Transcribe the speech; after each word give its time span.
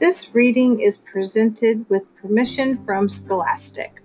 This 0.00 0.34
reading 0.34 0.80
is 0.80 0.96
presented 0.96 1.88
with 1.88 2.02
permission 2.16 2.84
from 2.84 3.08
Scholastic. 3.08 4.02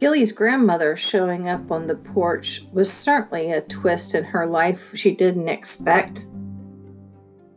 Gilly's 0.00 0.32
grandmother 0.32 0.96
showing 0.96 1.48
up 1.48 1.70
on 1.70 1.86
the 1.86 1.94
porch 1.94 2.64
was 2.72 2.92
certainly 2.92 3.52
a 3.52 3.60
twist 3.60 4.16
in 4.16 4.24
her 4.24 4.44
life 4.44 4.90
she 4.96 5.14
didn't 5.14 5.46
expect. 5.46 6.24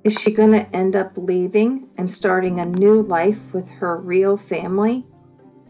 Is 0.04 0.14
she 0.14 0.32
going 0.32 0.52
to 0.52 0.70
end 0.76 0.96
up 0.96 1.14
leaving 1.16 1.90
and 1.98 2.10
starting 2.10 2.60
a 2.60 2.66
new 2.68 3.02
life 3.02 3.52
with 3.52 3.72
her 3.72 3.98
real 3.98 4.38
family? 4.38 5.08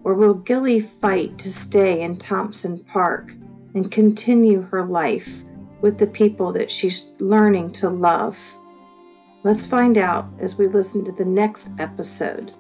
Or 0.06 0.14
will 0.14 0.36
Gilly 0.36 0.80
fight 0.80 1.40
to 1.40 1.52
stay 1.52 2.02
in 2.02 2.18
Thompson 2.18 2.84
Park 2.86 3.34
and 3.74 3.92
continue 3.92 4.62
her 4.62 4.86
life 4.86 5.44
with 5.82 5.98
the 5.98 6.08
people 6.08 6.54
that 6.54 6.70
she's 6.72 7.10
learning 7.20 7.72
to 7.72 7.90
love? 7.90 8.40
Let's 9.44 9.66
find 9.66 9.98
out 9.98 10.30
as 10.40 10.60
we 10.60 10.68
listen 10.68 11.04
to 11.06 11.12
the 11.12 11.26
next 11.26 11.80
episode. 11.80 12.54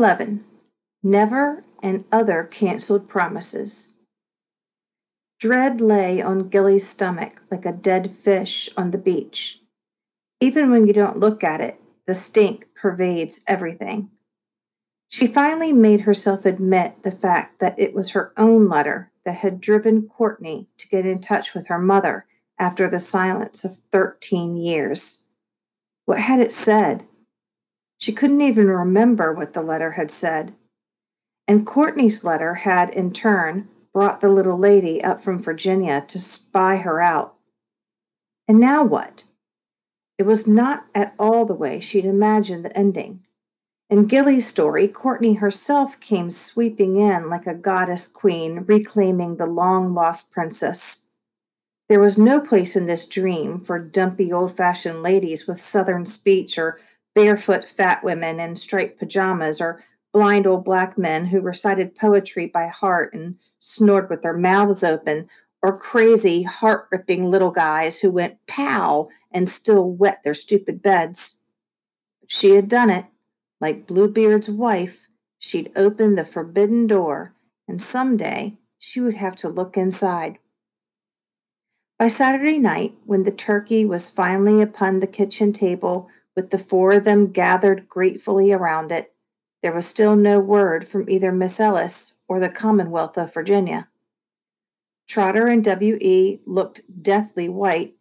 11 0.00 0.42
Never 1.02 1.62
and 1.82 2.06
Other 2.10 2.44
Cancelled 2.44 3.06
Promises. 3.06 3.96
Dread 5.38 5.78
lay 5.78 6.22
on 6.22 6.48
Gilly's 6.48 6.88
stomach 6.88 7.42
like 7.50 7.66
a 7.66 7.72
dead 7.72 8.10
fish 8.10 8.70
on 8.78 8.92
the 8.92 8.96
beach. 8.96 9.60
Even 10.40 10.70
when 10.70 10.86
you 10.86 10.94
don't 10.94 11.20
look 11.20 11.44
at 11.44 11.60
it, 11.60 11.78
the 12.06 12.14
stink 12.14 12.68
pervades 12.74 13.44
everything. 13.46 14.08
She 15.08 15.26
finally 15.26 15.74
made 15.74 16.00
herself 16.00 16.46
admit 16.46 17.02
the 17.02 17.12
fact 17.12 17.60
that 17.60 17.78
it 17.78 17.92
was 17.92 18.12
her 18.12 18.32
own 18.38 18.70
letter 18.70 19.12
that 19.26 19.36
had 19.36 19.60
driven 19.60 20.08
Courtney 20.08 20.66
to 20.78 20.88
get 20.88 21.04
in 21.04 21.20
touch 21.20 21.52
with 21.52 21.66
her 21.66 21.78
mother 21.78 22.24
after 22.58 22.88
the 22.88 23.00
silence 23.00 23.66
of 23.66 23.76
13 23.92 24.56
years. 24.56 25.26
What 26.06 26.20
had 26.20 26.40
it 26.40 26.52
said? 26.52 27.04
She 28.00 28.12
couldn't 28.12 28.40
even 28.40 28.66
remember 28.66 29.32
what 29.32 29.52
the 29.52 29.62
letter 29.62 29.92
had 29.92 30.10
said. 30.10 30.54
And 31.46 31.66
Courtney's 31.66 32.24
letter 32.24 32.54
had, 32.54 32.90
in 32.90 33.12
turn, 33.12 33.68
brought 33.92 34.20
the 34.20 34.30
little 34.30 34.58
lady 34.58 35.04
up 35.04 35.22
from 35.22 35.42
Virginia 35.42 36.02
to 36.08 36.18
spy 36.18 36.78
her 36.78 37.02
out. 37.02 37.34
And 38.48 38.58
now 38.58 38.82
what? 38.82 39.24
It 40.18 40.24
was 40.24 40.46
not 40.46 40.86
at 40.94 41.14
all 41.18 41.44
the 41.44 41.54
way 41.54 41.78
she'd 41.78 42.06
imagined 42.06 42.64
the 42.64 42.76
ending. 42.76 43.20
In 43.90 44.06
Gilly's 44.06 44.46
story, 44.46 44.88
Courtney 44.88 45.34
herself 45.34 46.00
came 46.00 46.30
sweeping 46.30 46.96
in 46.96 47.28
like 47.28 47.46
a 47.46 47.54
goddess 47.54 48.06
queen, 48.06 48.64
reclaiming 48.66 49.36
the 49.36 49.46
long 49.46 49.92
lost 49.92 50.32
princess. 50.32 51.08
There 51.88 52.00
was 52.00 52.16
no 52.16 52.40
place 52.40 52.76
in 52.76 52.86
this 52.86 53.08
dream 53.08 53.60
for 53.60 53.78
dumpy 53.78 54.32
old 54.32 54.56
fashioned 54.56 55.02
ladies 55.02 55.46
with 55.46 55.60
southern 55.60 56.06
speech 56.06 56.56
or 56.56 56.78
barefoot 57.14 57.68
fat 57.68 58.02
women 58.04 58.40
in 58.40 58.56
striped 58.56 58.98
pajamas 58.98 59.60
or 59.60 59.82
blind 60.12 60.46
old 60.46 60.64
black 60.64 60.98
men 60.98 61.26
who 61.26 61.40
recited 61.40 61.94
poetry 61.94 62.46
by 62.46 62.66
heart 62.66 63.14
and 63.14 63.36
snored 63.58 64.10
with 64.10 64.22
their 64.22 64.36
mouths 64.36 64.82
open, 64.82 65.28
or 65.62 65.76
crazy, 65.76 66.42
heart 66.42 66.88
ripping 66.90 67.30
little 67.30 67.50
guys 67.50 67.98
who 67.98 68.10
went 68.10 68.38
pow 68.46 69.08
and 69.32 69.48
still 69.48 69.90
wet 69.90 70.22
their 70.24 70.34
stupid 70.34 70.82
beds. 70.82 71.42
She 72.26 72.54
had 72.54 72.68
done 72.68 72.90
it. 72.90 73.04
Like 73.60 73.86
Bluebeard's 73.86 74.48
wife, 74.48 75.06
she'd 75.38 75.70
opened 75.76 76.16
the 76.16 76.24
forbidden 76.24 76.86
door, 76.86 77.34
and 77.68 77.80
some 77.80 78.16
day 78.16 78.56
she 78.78 79.00
would 79.00 79.16
have 79.16 79.36
to 79.36 79.48
look 79.48 79.76
inside. 79.76 80.38
By 81.98 82.08
Saturday 82.08 82.58
night, 82.58 82.94
when 83.04 83.24
the 83.24 83.30
turkey 83.30 83.84
was 83.84 84.08
finally 84.08 84.62
upon 84.62 85.00
the 85.00 85.06
kitchen 85.06 85.52
table 85.52 86.08
with 86.36 86.50
the 86.50 86.58
four 86.58 86.92
of 86.92 87.04
them 87.04 87.32
gathered 87.32 87.88
gratefully 87.88 88.52
around 88.52 88.92
it, 88.92 89.12
there 89.62 89.72
was 89.72 89.86
still 89.86 90.16
no 90.16 90.40
word 90.40 90.86
from 90.86 91.08
either 91.08 91.32
Miss 91.32 91.60
Ellis 91.60 92.18
or 92.28 92.40
the 92.40 92.48
Commonwealth 92.48 93.18
of 93.18 93.34
Virginia. 93.34 93.88
Trotter 95.08 95.48
and 95.48 95.64
W.E. 95.64 96.40
looked 96.46 97.02
deathly 97.02 97.48
white, 97.48 97.94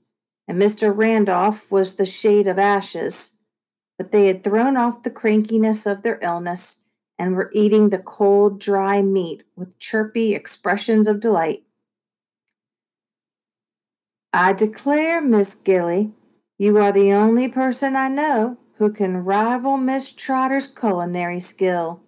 and 0.47 0.61
Mr. 0.61 0.95
Randolph 0.95 1.69
was 1.71 1.95
the 1.95 2.05
shade 2.05 2.47
of 2.47 2.59
ashes, 2.59 3.39
but 3.97 4.11
they 4.11 4.27
had 4.27 4.43
thrown 4.43 4.77
off 4.77 5.03
the 5.03 5.09
crankiness 5.09 5.85
of 5.85 6.01
their 6.01 6.19
illness 6.21 6.83
and 7.17 7.35
were 7.35 7.51
eating 7.53 7.89
the 7.89 7.99
cold, 7.99 8.59
dry 8.59 9.01
meat 9.01 9.43
with 9.55 9.77
chirpy 9.79 10.33
expressions 10.33 11.07
of 11.07 11.19
delight. 11.19 11.63
I 14.31 14.53
declare, 14.53 15.21
Miss 15.21 15.55
Gilly, 15.55 16.11
you 16.59 16.77
are 16.77 16.91
the 16.91 17.13
only 17.13 17.47
person 17.47 17.95
I 17.95 18.09
know 18.09 18.57
who 18.77 18.91
can 18.91 19.23
rival 19.23 19.77
Miss 19.77 20.11
Trotter's 20.11 20.69
culinary 20.69 21.39
skill. 21.39 22.01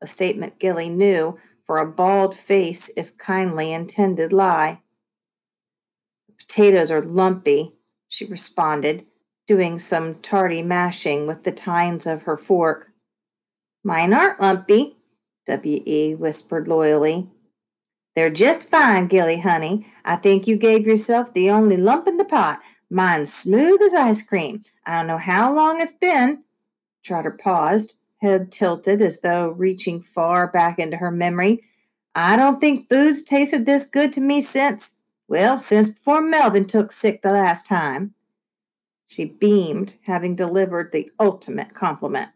A 0.00 0.06
statement 0.06 0.60
Gilly 0.60 0.88
knew 0.88 1.36
for 1.66 1.78
a 1.78 1.86
bald 1.86 2.36
face 2.36 2.90
if 2.96 3.18
kindly 3.18 3.72
intended 3.72 4.32
lie. 4.32 4.80
The 6.28 6.34
potatoes 6.34 6.90
are 6.90 7.02
lumpy, 7.02 7.72
she 8.08 8.24
responded, 8.26 9.06
doing 9.48 9.78
some 9.78 10.16
tardy 10.16 10.62
mashing 10.62 11.26
with 11.26 11.42
the 11.42 11.52
tines 11.52 12.06
of 12.06 12.22
her 12.22 12.36
fork. 12.36 12.92
Mine 13.82 14.14
aren't 14.14 14.40
lumpy, 14.40 14.98
W.E. 15.46 16.14
whispered 16.14 16.68
loyally. 16.68 17.28
They're 18.14 18.30
just 18.30 18.70
fine, 18.70 19.08
Gilly, 19.08 19.40
honey. 19.40 19.86
I 20.04 20.14
think 20.14 20.46
you 20.46 20.56
gave 20.56 20.86
yourself 20.86 21.34
the 21.34 21.50
only 21.50 21.76
lump 21.76 22.06
in 22.06 22.18
the 22.18 22.24
pot 22.24 22.62
Mine's 22.94 23.34
smooth 23.34 23.82
as 23.82 23.92
ice 23.92 24.24
cream. 24.24 24.62
I 24.86 24.96
don't 24.96 25.08
know 25.08 25.18
how 25.18 25.52
long 25.52 25.80
it's 25.80 25.90
been. 25.90 26.44
Trotter 27.02 27.32
paused, 27.32 27.98
head 28.22 28.52
tilted 28.52 29.02
as 29.02 29.20
though 29.20 29.48
reaching 29.48 30.00
far 30.00 30.46
back 30.46 30.78
into 30.78 30.96
her 30.98 31.10
memory. 31.10 31.64
I 32.14 32.36
don't 32.36 32.60
think 32.60 32.88
food's 32.88 33.24
tasted 33.24 33.66
this 33.66 33.88
good 33.90 34.12
to 34.12 34.20
me 34.20 34.40
since, 34.40 35.00
well, 35.26 35.58
since 35.58 35.88
before 35.88 36.20
Melvin 36.20 36.66
took 36.66 36.92
sick 36.92 37.22
the 37.22 37.32
last 37.32 37.66
time. 37.66 38.14
She 39.06 39.24
beamed, 39.24 39.96
having 40.06 40.36
delivered 40.36 40.92
the 40.92 41.10
ultimate 41.18 41.74
compliment. 41.74 42.30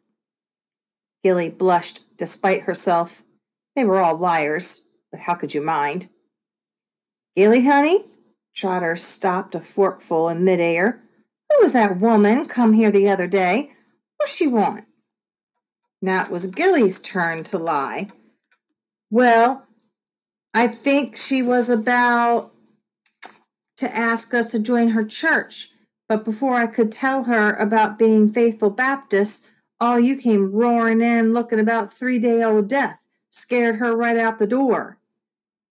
Gilly 1.23 1.51
blushed 1.51 2.01
despite 2.17 2.63
herself. 2.63 3.23
They 3.77 3.85
were 3.85 4.01
all 4.01 4.19
liars, 4.19 4.87
but 5.13 5.21
how 5.21 5.35
could 5.37 5.55
you 5.55 5.63
mind? 5.63 6.09
Gilly, 7.37 7.65
honey, 7.65 8.07
Trotter 8.59 8.97
stopped 8.97 9.55
a 9.55 9.61
forkful 9.61 10.29
in 10.29 10.43
midair. 10.43 11.01
Who 11.49 11.63
was 11.63 11.71
that 11.73 12.01
woman 12.01 12.47
come 12.47 12.73
here 12.73 12.91
the 12.91 13.09
other 13.09 13.29
day? 13.29 13.71
What's 14.17 14.35
she 14.35 14.49
want? 14.49 14.85
Now 16.03 16.25
it 16.25 16.31
was 16.31 16.47
Gilly's 16.47 17.01
turn 17.01 17.45
to 17.45 17.59
lie. 17.59 18.09
Well, 19.13 19.65
I 20.53 20.67
think 20.67 21.17
she 21.17 21.41
was 21.41 21.71
about 21.71 22.53
to 23.77 23.97
ask 23.97 24.35
us 24.35 24.51
to 24.51 24.59
join 24.59 24.89
her 24.89 25.05
church, 25.05 25.69
but 26.09 26.25
before 26.25 26.55
I 26.55 26.67
could 26.67 26.91
tell 26.91 27.25
her 27.25 27.55
about 27.55 27.97
being 27.97 28.33
faithful 28.33 28.71
Baptists, 28.71 29.53
all 29.81 30.01
you 30.01 30.17
came 30.17 30.51
roaring 30.51 31.01
in 31.01 31.33
looking 31.33 31.61
about 31.61 31.95
three 31.95 32.19
day 32.19 32.43
old 32.43 32.69
death. 32.69 32.99
Scared 33.31 33.77
her 33.77 33.95
right 33.95 34.17
out 34.17 34.41
the 34.41 34.49
door. 34.49 34.99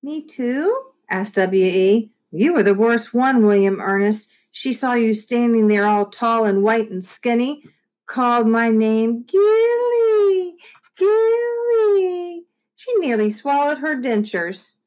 Me 0.01 0.25
too? 0.25 0.73
asked 1.09 1.35
W.E. 1.35 2.13
You 2.31 2.53
were 2.53 2.63
the 2.63 2.73
worst 2.73 3.13
one, 3.13 3.45
William 3.45 3.79
Ernest. 3.79 4.33
She 4.51 4.73
saw 4.73 4.93
you 4.93 5.13
standing 5.13 5.67
there 5.67 5.87
all 5.87 6.07
tall 6.07 6.45
and 6.45 6.63
white 6.63 6.89
and 6.89 7.03
skinny, 7.03 7.63
called 8.05 8.47
my 8.47 8.69
name, 8.69 9.23
Gilly, 9.23 10.55
Gilly. 10.97 12.45
She 12.75 12.95
nearly 12.99 13.29
swallowed 13.29 13.79
her 13.79 13.95
dentures. 13.95 14.79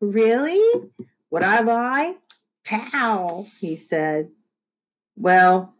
Really? 0.00 0.90
Would 1.30 1.42
I 1.42 1.60
lie? 1.60 2.16
Pow, 2.64 3.46
he 3.60 3.76
said. 3.76 4.30
Well, 5.16 5.74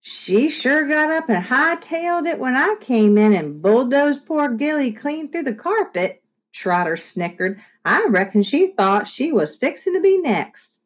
she 0.00 0.48
sure 0.48 0.86
got 0.88 1.10
up 1.10 1.28
and 1.28 1.44
hightailed 1.44 2.26
it 2.26 2.38
when 2.38 2.56
I 2.56 2.76
came 2.80 3.18
in 3.18 3.34
and 3.34 3.60
bulldozed 3.60 4.26
poor 4.26 4.48
Gilly 4.48 4.92
clean 4.92 5.30
through 5.30 5.44
the 5.44 5.54
carpet. 5.54 6.22
Trotter 6.52 6.96
snickered. 6.96 7.60
I 7.84 8.06
reckon 8.08 8.42
she 8.42 8.68
thought 8.68 9.08
she 9.08 9.32
was 9.32 9.56
fixing 9.56 9.94
to 9.94 10.00
be 10.00 10.18
next. 10.18 10.82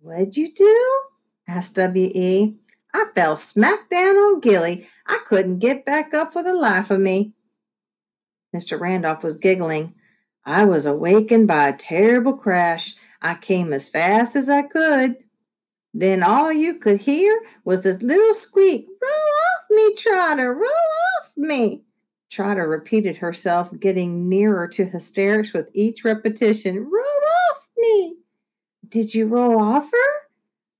What'd 0.00 0.36
you 0.36 0.52
do? 0.52 1.00
asked 1.48 1.76
W.E. 1.76 2.56
I 2.92 3.06
fell 3.14 3.36
smack 3.36 3.90
down 3.90 4.16
on 4.16 4.40
Gilly. 4.40 4.86
I 5.06 5.18
couldn't 5.26 5.58
get 5.58 5.84
back 5.84 6.14
up 6.14 6.32
for 6.32 6.42
the 6.42 6.54
life 6.54 6.90
of 6.90 7.00
me. 7.00 7.32
Mr. 8.54 8.78
Randolph 8.78 9.24
was 9.24 9.36
giggling. 9.36 9.94
I 10.44 10.64
was 10.64 10.86
awakened 10.86 11.48
by 11.48 11.68
a 11.68 11.76
terrible 11.76 12.34
crash. 12.34 12.94
I 13.20 13.34
came 13.34 13.72
as 13.72 13.88
fast 13.88 14.36
as 14.36 14.48
I 14.48 14.62
could. 14.62 15.16
Then 15.92 16.22
all 16.22 16.52
you 16.52 16.74
could 16.74 17.00
hear 17.00 17.40
was 17.64 17.82
this 17.82 18.02
little 18.02 18.34
squeak 18.34 18.86
Roll 19.00 19.10
off 19.12 19.64
me, 19.70 19.94
Trotter, 19.96 20.54
roll 20.54 20.64
off 21.20 21.32
me. 21.36 21.82
Trotter 22.34 22.68
repeated 22.68 23.16
herself, 23.16 23.70
getting 23.78 24.28
nearer 24.28 24.66
to 24.66 24.84
hysterics 24.84 25.52
with 25.52 25.68
each 25.72 26.04
repetition. 26.04 26.78
Roll 26.90 27.04
off 27.52 27.68
me. 27.78 28.16
Did 28.88 29.14
you 29.14 29.28
roll 29.28 29.60
off 29.60 29.88
her? 29.88 30.28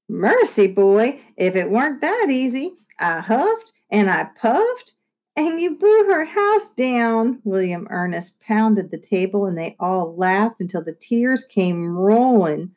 Mercy, 0.09 0.67
boy, 0.67 1.21
if 1.37 1.55
it 1.55 1.71
weren't 1.71 2.01
that 2.01 2.27
easy. 2.29 2.73
I 2.99 3.21
huffed 3.21 3.73
and 3.89 4.11
I 4.11 4.31
puffed, 4.37 4.95
and 5.37 5.61
you 5.61 5.79
blew 5.79 6.07
her 6.07 6.25
house 6.25 6.71
down. 6.71 7.41
William 7.45 7.87
Ernest 7.89 8.41
pounded 8.41 8.91
the 8.91 8.99
table, 8.99 9.47
and 9.47 9.57
they 9.57 9.77
all 9.79 10.17
laughed 10.17 10.61
until 10.61 10.83
the 10.83 10.93
tears 10.93 11.45
came 11.45 11.97
rolling. 11.97 12.73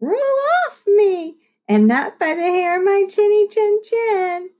Roll 0.00 0.16
off 0.66 0.82
me, 0.86 1.36
and 1.68 1.86
not 1.86 2.18
by 2.18 2.34
the 2.34 2.40
hair 2.40 2.78
of 2.78 2.84
my 2.86 3.04
chinny 3.06 3.48
chin 3.48 3.80
chin. 3.84 4.50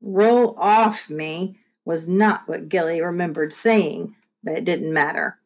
Roll 0.00 0.58
off 0.58 1.08
me 1.08 1.56
was 1.86 2.06
not 2.06 2.46
what 2.46 2.68
Gilly 2.68 3.00
remembered 3.00 3.54
saying, 3.54 4.14
but 4.42 4.58
it 4.58 4.64
didn't 4.64 4.92
matter. 4.92 5.38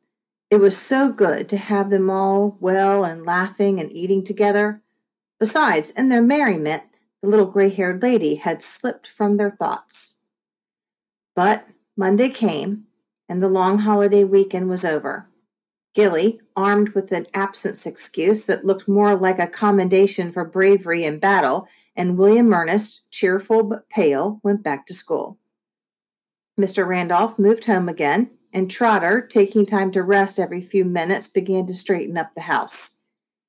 It 0.50 0.56
was 0.56 0.76
so 0.76 1.12
good 1.12 1.48
to 1.50 1.56
have 1.56 1.90
them 1.90 2.10
all 2.10 2.56
well 2.58 3.04
and 3.04 3.25
laughing 3.25 3.78
and 3.78 3.92
eating 3.92 4.25
together. 4.25 4.82
Besides, 5.38 5.90
in 5.90 6.08
their 6.08 6.22
merriment, 6.22 6.82
the 7.22 7.28
little 7.28 7.46
gray 7.46 7.69
haired 7.69 8.02
lady 8.02 8.37
had 8.37 8.62
slipped 8.62 9.06
from 9.06 9.37
their 9.37 9.50
thoughts. 9.52 10.20
But 11.37 11.66
Monday 11.96 12.31
came, 12.31 12.87
and 13.28 13.42
the 13.42 13.48
long 13.48 13.78
holiday 13.78 14.25
weekend 14.25 14.69
was 14.69 14.84
over. 14.84 15.28
Gilly, 15.94 16.40
armed 16.56 16.90
with 16.90 17.12
an 17.12 17.26
absence 17.34 17.84
excuse 17.84 18.46
that 18.46 18.64
looked 18.64 18.88
more 18.88 19.14
like 19.14 19.38
a 19.38 19.46
commendation 19.46 20.32
for 20.32 20.44
bravery 20.44 21.04
in 21.04 21.19
battle, 21.19 21.69
and 21.96 22.16
William 22.16 22.52
Ernest, 22.52 23.10
cheerful 23.10 23.62
but 23.62 23.88
pale, 23.88 24.40
went 24.42 24.62
back 24.62 24.87
to 24.87 24.94
school. 24.94 25.37
Mr. 26.58 26.87
Randolph 26.87 27.38
moved 27.38 27.64
home 27.64 27.88
again, 27.88 28.31
and 28.52 28.70
Trotter, 28.70 29.26
taking 29.31 29.67
time 29.67 29.91
to 29.93 30.02
rest 30.02 30.38
every 30.38 30.61
few 30.61 30.85
minutes, 30.85 31.29
began 31.29 31.67
to 31.67 31.75
straighten 31.75 32.17
up 32.17 32.35
the 32.35 32.41
house. 32.43 32.99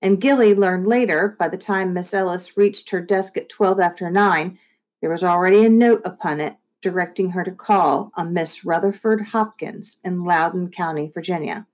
And 0.02 0.20
Gilly 0.20 0.56
learned 0.56 0.88
later, 0.88 1.36
by 1.40 1.48
the 1.48 1.58
time 1.58 1.94
Miss 1.94 2.14
Ellis 2.14 2.58
reached 2.58 2.90
her 2.90 3.02
desk 3.02 3.38
at 3.38 3.50
12 3.50 3.80
after 3.80 4.10
9, 4.10 4.58
there 5.02 5.10
was 5.10 5.24
already 5.24 5.66
a 5.66 5.70
note 5.70 6.02
upon 6.06 6.40
it 6.40 6.56
directing 6.82 7.30
her 7.32 7.44
to 7.44 7.52
call 7.52 8.12
on 8.16 8.34
Miss 8.34 8.66
Rutherford 8.66 9.22
Hopkins 9.22 10.02
in 10.04 10.24
Loudoun 10.24 10.72
County, 10.72 11.12
Virginia. 11.14 11.68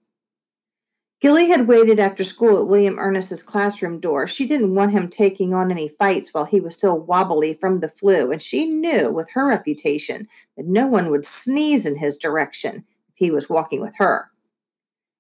Gilly 1.20 1.48
had 1.48 1.68
waited 1.68 2.00
after 2.00 2.24
school 2.24 2.60
at 2.60 2.68
William 2.68 3.00
Ernest's 3.00 3.42
classroom 3.42 4.00
door. 4.00 4.28
She 4.28 4.46
didn't 4.46 4.76
want 4.76 4.92
him 4.92 5.10
taking 5.10 5.52
on 5.52 5.72
any 5.72 5.90
fights 5.90 6.32
while 6.32 6.46
he 6.46 6.60
was 6.60 6.76
still 6.76 7.00
wobbly 7.00 7.56
from 7.56 7.80
the 7.80 7.90
flu, 7.90 8.32
and 8.32 8.42
she 8.42 8.70
knew, 8.70 9.12
with 9.12 9.28
her 9.32 9.48
reputation, 9.48 10.28
that 10.58 10.68
no 10.68 10.86
one 10.86 11.10
would 11.10 11.26
sneeze 11.26 11.88
in 11.88 11.96
his 11.96 12.18
direction 12.18 12.86
if 13.10 13.16
he 13.16 13.32
was 13.32 13.50
walking 13.50 13.82
with 13.82 13.96
her. 13.98 14.30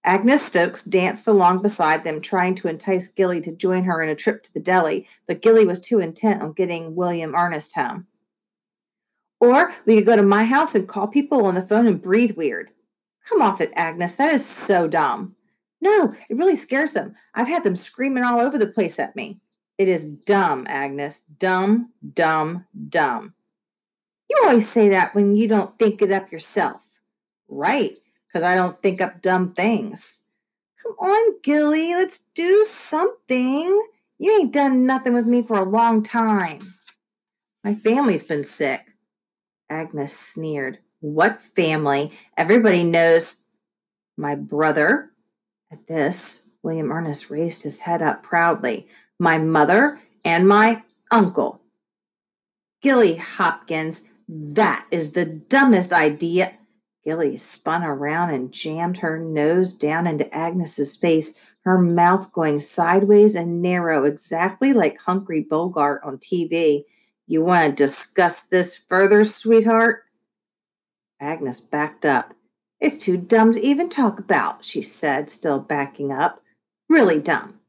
Agnes 0.04 0.44
Stokes 0.44 0.84
danced 0.84 1.28
along 1.28 1.64
beside 1.64 2.04
them, 2.04 2.22
trying 2.22 2.54
to 2.56 2.68
entice 2.68 3.08
Gilly 3.08 3.42
to 3.42 3.52
join 3.52 3.84
her 3.84 4.02
in 4.04 4.10
a 4.10 4.16
trip 4.16 4.44
to 4.44 4.54
the 4.54 4.60
deli, 4.60 5.08
but 5.28 5.42
Gilly 5.42 5.66
was 5.66 5.80
too 5.80 6.00
intent 6.00 6.44
on 6.44 6.54
getting 6.54 6.96
William 6.96 7.34
Ernest 7.34 7.74
home. 7.74 8.06
Or 9.40 9.74
we 9.86 9.96
could 9.96 10.06
go 10.06 10.16
to 10.16 10.22
my 10.22 10.46
house 10.46 10.76
and 10.76 10.88
call 10.88 11.08
people 11.08 11.46
on 11.46 11.56
the 11.56 11.62
phone 11.64 11.88
and 11.88 12.02
breathe 12.02 12.38
weird. 12.38 12.70
Come 13.28 13.42
off 13.42 13.60
it, 13.60 13.72
Agnes. 13.76 14.16
That 14.16 14.34
is 14.34 14.46
so 14.46 14.88
dumb. 14.88 15.36
No, 15.82 16.14
it 16.30 16.38
really 16.38 16.56
scares 16.56 16.92
them. 16.92 17.16
I've 17.34 17.48
had 17.48 17.64
them 17.64 17.76
screaming 17.76 18.24
all 18.24 18.40
over 18.40 18.58
the 18.58 18.68
place 18.68 19.00
at 19.00 19.16
me. 19.16 19.40
It 19.78 19.88
is 19.88 20.06
dumb, 20.06 20.66
Agnes. 20.68 21.22
Dumb, 21.38 21.92
dumb, 22.14 22.66
dumb. 22.90 23.36
You 24.30 24.38
always 24.44 24.68
say 24.70 24.90
that 24.90 25.14
when 25.14 25.36
you 25.36 25.48
don't 25.48 25.78
think 25.78 26.02
it 26.02 26.12
up 26.12 26.32
yourself. 26.32 26.84
Right, 27.48 27.98
because 28.28 28.44
I 28.44 28.56
don't 28.56 28.82
think 28.82 29.00
up 29.00 29.22
dumb 29.22 29.54
things. 29.54 30.24
Come 30.82 30.94
on, 31.00 31.36
Gilly, 31.44 31.94
let's 31.94 32.26
do 32.34 32.66
something. 32.70 33.88
You 34.20 34.40
ain't 34.40 34.52
done 34.52 34.86
nothing 34.86 35.14
with 35.14 35.28
me 35.28 35.44
for 35.44 35.58
a 35.58 35.70
long 35.70 36.02
time. 36.04 36.74
My 37.64 37.74
family's 37.74 38.28
been 38.28 38.44
sick. 38.44 38.94
Agnes 39.70 40.18
sneered. 40.18 40.80
What 41.00 41.42
family? 41.42 42.12
Everybody 42.36 42.84
knows 42.84 43.46
my 44.18 44.36
brother, 44.36 45.12
at 45.72 45.88
this, 45.88 46.48
William 46.64 46.92
Ernest 46.92 47.30
raised 47.30 47.64
his 47.64 47.82
head 47.82 48.02
up 48.02 48.24
proudly. 48.24 48.88
My 49.20 49.38
mother 49.38 50.00
and 50.24 50.48
my 50.48 50.84
uncle. 51.12 51.62
Gilly 52.82 53.16
Hopkins, 53.16 54.04
that 54.28 54.86
is 54.92 55.14
the 55.14 55.26
dumbest 55.26 55.92
idea. 55.92 56.54
Gilly 57.04 57.38
spun 57.38 57.84
around 57.84 58.32
and 58.32 58.52
jammed 58.52 58.98
her 58.98 59.18
nose 59.18 59.74
down 59.74 60.08
into 60.08 60.34
Agnes's 60.34 60.98
face, 60.98 61.40
her 61.62 61.78
mouth 61.78 62.32
going 62.34 62.60
sideways 62.60 63.36
and 63.36 63.62
narrow, 63.62 64.04
exactly 64.04 64.74
like 64.74 65.00
Humphrey 65.00 65.42
Bogart 65.42 66.02
on 66.04 66.18
TV. 66.18 66.84
You 67.28 67.44
want 67.44 67.78
to 67.78 67.84
discuss 67.84 68.48
this 68.48 68.76
further, 68.76 69.24
sweetheart? 69.24 70.04
Agnes 71.20 71.62
backed 71.62 72.06
up. 72.06 72.34
It's 72.80 72.98
too 72.98 73.18
dumb 73.18 73.54
to 73.54 73.66
even 73.66 73.90
talk 73.90 74.20
about, 74.20 74.64
she 74.64 74.82
said, 74.82 75.30
still 75.30 75.60
backing 75.60 76.12
up. 76.12 76.44
Really 76.90 77.20
dumb. 77.20 77.60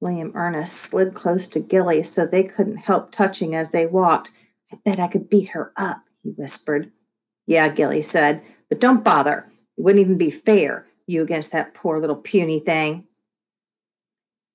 William 0.00 0.32
Ernest 0.34 0.74
slid 0.76 1.14
close 1.14 1.46
to 1.48 1.60
Gilly 1.60 2.02
so 2.02 2.24
they 2.24 2.44
couldn't 2.44 2.76
help 2.76 3.10
touching 3.10 3.54
as 3.54 3.70
they 3.70 3.86
walked. 3.86 4.30
I 4.72 4.78
bet 4.84 5.00
I 5.00 5.08
could 5.08 5.28
beat 5.28 5.48
her 5.48 5.72
up, 5.76 6.04
he 6.22 6.30
whispered. 6.30 6.90
Yeah, 7.46 7.68
Gilly 7.68 8.00
said, 8.00 8.42
but 8.68 8.80
don't 8.80 9.04
bother. 9.04 9.46
It 9.76 9.82
wouldn't 9.82 10.00
even 10.00 10.16
be 10.16 10.30
fair, 10.30 10.86
you 11.06 11.22
against 11.22 11.52
that 11.52 11.74
poor 11.74 11.98
little 12.00 12.16
puny 12.16 12.60
thing. 12.60 13.06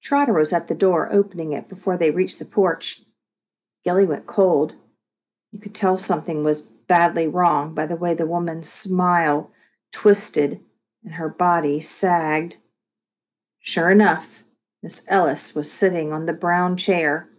Trotter 0.01 0.33
was 0.33 0.53
at 0.53 0.67
the 0.67 0.75
door, 0.75 1.11
opening 1.11 1.51
it 1.51 1.67
before 1.67 1.97
they 1.97 2.11
reached 2.11 2.39
the 2.39 2.45
porch. 2.45 3.01
Gilly 3.83 4.05
went 4.05 4.27
cold. 4.27 4.75
You 5.51 5.59
could 5.59 5.75
tell 5.75 5.97
something 5.97 6.43
was 6.43 6.67
badly 6.87 7.27
wrong 7.27 7.73
by 7.73 7.85
the 7.85 7.95
way 7.95 8.13
the 8.13 8.25
woman's 8.25 8.69
smile 8.69 9.51
twisted 9.91 10.59
and 11.03 11.15
her 11.15 11.29
body 11.29 11.79
sagged. 11.79 12.57
Sure 13.59 13.89
enough, 13.89 14.43
Miss 14.83 15.05
Ellis 15.07 15.55
was 15.55 15.71
sitting 15.71 16.13
on 16.13 16.25
the 16.25 16.33
brown 16.33 16.77
chair. 16.77 17.29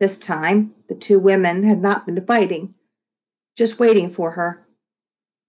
This 0.00 0.18
time, 0.18 0.74
the 0.88 0.94
two 0.94 1.18
women 1.18 1.64
had 1.64 1.82
not 1.82 2.06
been 2.06 2.24
fighting, 2.24 2.74
just 3.56 3.78
waiting 3.78 4.10
for 4.10 4.32
her. 4.32 4.66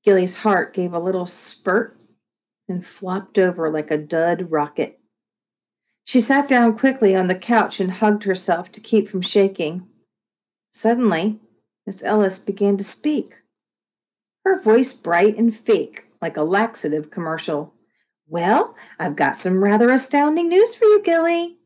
Gilly's 0.03 0.37
heart 0.37 0.73
gave 0.73 0.93
a 0.93 0.99
little 0.99 1.25
spurt 1.25 1.97
and 2.67 2.85
flopped 2.85 3.37
over 3.37 3.69
like 3.69 3.91
a 3.91 3.97
dud 3.97 4.51
rocket. 4.51 4.99
She 6.03 6.21
sat 6.21 6.47
down 6.47 6.77
quickly 6.77 7.15
on 7.15 7.27
the 7.27 7.35
couch 7.35 7.79
and 7.79 7.91
hugged 7.91 8.23
herself 8.23 8.71
to 8.71 8.81
keep 8.81 9.07
from 9.07 9.21
shaking. 9.21 9.87
Suddenly, 10.71 11.39
Miss 11.89 12.03
Ellis 12.03 12.37
began 12.37 12.77
to 12.77 12.83
speak. 12.83 13.41
Her 14.45 14.61
voice 14.61 14.93
bright 14.93 15.37
and 15.37 15.57
fake, 15.57 16.05
like 16.21 16.37
a 16.37 16.43
laxative 16.43 17.09
commercial. 17.09 17.73
Well, 18.27 18.75
I've 18.99 19.15
got 19.15 19.37
some 19.37 19.63
rather 19.63 19.89
astounding 19.89 20.49
news 20.49 20.75
for 20.75 20.85
you, 20.85 21.01
Gilly. 21.01 21.57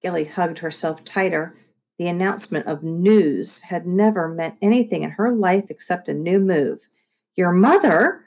Gilly 0.00 0.26
hugged 0.26 0.60
herself 0.60 1.04
tighter. 1.04 1.56
The 1.98 2.06
announcement 2.06 2.68
of 2.68 2.84
news 2.84 3.62
had 3.62 3.84
never 3.84 4.28
meant 4.28 4.58
anything 4.62 5.02
in 5.02 5.10
her 5.10 5.32
life 5.32 5.64
except 5.70 6.08
a 6.08 6.14
new 6.14 6.38
move. 6.38 6.88
Your 7.34 7.50
mother? 7.50 8.26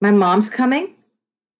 My 0.00 0.10
mom's 0.10 0.48
coming? 0.48 0.94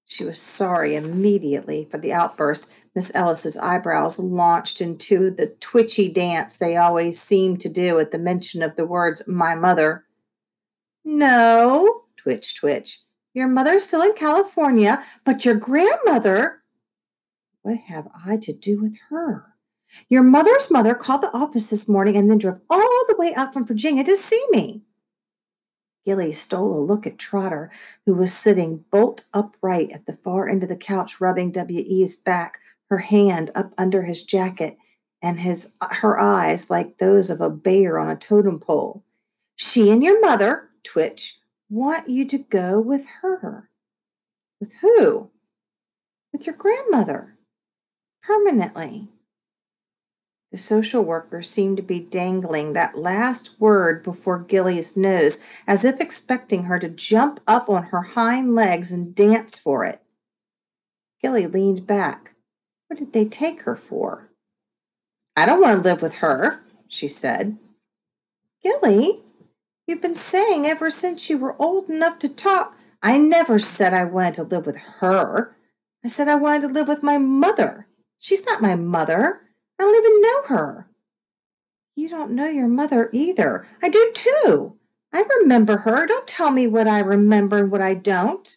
She 0.07 0.25
was 0.25 0.39
sorry 0.39 0.97
immediately 0.97 1.89
for 1.91 1.99
the 1.99 2.13
outburst. 2.13 2.73
Miss 2.95 3.11
Ellis's 3.15 3.57
eyebrows 3.57 4.19
launched 4.19 4.81
into 4.81 5.31
the 5.31 5.49
twitchy 5.61 6.09
dance 6.09 6.57
they 6.57 6.77
always 6.77 7.21
seemed 7.21 7.61
to 7.61 7.69
do 7.69 7.99
at 7.99 8.11
the 8.11 8.19
mention 8.19 8.63
of 8.63 8.77
the 8.77 8.87
words 8.87 9.27
my 9.27 9.55
mother. 9.55 10.05
No, 11.05 12.03
twitch, 12.17 12.57
twitch. 12.57 13.01
Your 13.33 13.49
mother's 13.49 13.85
still 13.85 14.03
in 14.03 14.13
California, 14.13 15.05
but 15.25 15.45
your 15.45 15.57
grandmother. 15.57 16.63
What 17.63 17.79
have 17.89 18.09
I 18.27 18.37
to 18.39 18.53
do 18.53 18.81
with 18.81 18.97
her? 19.09 19.55
Your 20.09 20.23
mother's 20.23 20.71
mother 20.71 20.95
called 20.95 21.23
the 21.23 21.33
office 21.33 21.65
this 21.65 21.89
morning 21.89 22.17
and 22.17 22.31
then 22.31 22.39
drove 22.39 22.61
all 22.71 23.05
the 23.09 23.17
way 23.17 23.35
up 23.35 23.53
from 23.53 23.67
Virginia 23.67 24.05
to 24.05 24.17
see 24.17 24.45
me. 24.51 24.83
Gilly 26.05 26.33
stole 26.33 26.79
a 26.79 26.85
look 26.85 27.07
at 27.07 27.19
Trotter, 27.19 27.71
who 28.05 28.15
was 28.15 28.33
sitting 28.33 28.85
bolt 28.91 29.25
upright 29.33 29.91
at 29.91 30.07
the 30.07 30.13
far 30.13 30.49
end 30.49 30.63
of 30.63 30.69
the 30.69 30.77
couch, 30.77 31.21
rubbing 31.21 31.51
W.E.'s 31.51 32.17
back, 32.17 32.59
her 32.91 32.99
hand 32.99 33.51
up 33.55 33.73
under 33.79 34.03
his 34.03 34.23
jacket, 34.23 34.77
and 35.23 35.41
his 35.41 35.71
her 35.81 36.21
eyes 36.21 36.71
like 36.71 36.99
those 36.99 37.31
of 37.31 37.41
a 37.41 37.49
bear 37.49 37.99
on 37.99 38.11
a 38.11 38.17
totem 38.17 38.61
pole. 38.61 39.03
She 39.57 39.91
and 39.91 40.05
your 40.05 40.21
mother, 40.21 40.69
Twitch, 40.83 41.39
want 41.71 42.11
you 42.11 42.27
to 42.29 42.39
go 42.39 42.81
with 42.81 43.07
her. 43.23 43.71
With 44.61 44.75
who? 44.83 45.31
With 46.33 46.47
your 46.47 46.55
grandmother. 46.55 47.37
Permanently. 48.23 49.09
The 50.55 50.59
social 50.59 51.03
worker 51.03 51.43
seemed 51.43 51.79
to 51.79 51.83
be 51.83 51.99
dangling 51.99 52.75
that 52.75 52.97
last 52.97 53.59
word 53.59 54.05
before 54.05 54.39
Gilly's 54.39 54.97
nose, 54.97 55.45
as 55.67 55.85
if 55.85 55.99
expecting 55.99 56.67
her 56.67 56.79
to 56.79 56.89
jump 56.89 57.41
up 57.45 57.69
on 57.69 57.87
her 57.87 58.03
hind 58.03 58.55
legs 58.55 58.93
and 58.93 59.17
dance 59.17 59.59
for 59.59 59.85
it. 59.85 60.01
Gilly 61.21 61.49
leaned 61.49 61.89
back. 61.89 62.37
What 62.87 63.01
did 63.01 63.13
they 63.13 63.25
take 63.25 63.63
her 63.63 63.75
for? 63.75 64.31
I 65.35 65.45
don't 65.45 65.61
want 65.61 65.83
to 65.83 65.89
live 65.89 66.01
with 66.01 66.19
her, 66.19 66.61
she 66.87 67.09
said. 67.09 67.59
Gilly, 68.63 69.25
you've 69.89 70.03
been 70.03 70.15
saying 70.15 70.67
ever 70.67 70.89
since 70.89 71.29
you 71.29 71.37
were 71.37 71.61
old 71.61 71.91
enough 71.91 72.21
to 72.21 72.29
talk. 72.29 72.77
I 73.03 73.19
never 73.19 73.59
said 73.59 73.93
I 73.93 74.05
wanted 74.05 74.35
to 74.35 74.45
live 74.45 74.67
with 74.67 74.77
her. 74.77 75.57
I 76.05 76.07
said 76.07 76.29
I 76.29 76.37
wanted 76.37 76.69
to 76.69 76.75
live 76.75 76.87
with 76.87 77.03
my 77.03 77.19
mother. 77.19 77.89
She's 78.19 78.47
not 78.47 78.63
my 78.63 78.77
mother. 78.77 79.41
I 79.79 79.83
don't 79.83 79.97
even 79.97 80.21
know 80.21 80.43
her. 80.47 80.89
You 81.97 82.09
don't 82.09 82.33
know 82.33 82.49
your 82.49 82.69
mother 82.69 83.11
either. 83.13 83.67
I 83.83 83.89
do 83.89 84.13
too. 84.15 84.79
I 85.13 85.25
remember 85.41 85.79
her. 85.79 86.07
Don't 86.07 86.27
tell 86.27 86.51
me 86.51 86.67
what 86.67 86.89
I 86.89 86.99
remember 86.99 87.59
and 87.59 87.71
what 87.71 87.81
I 87.81 87.95
don't. 87.95 88.57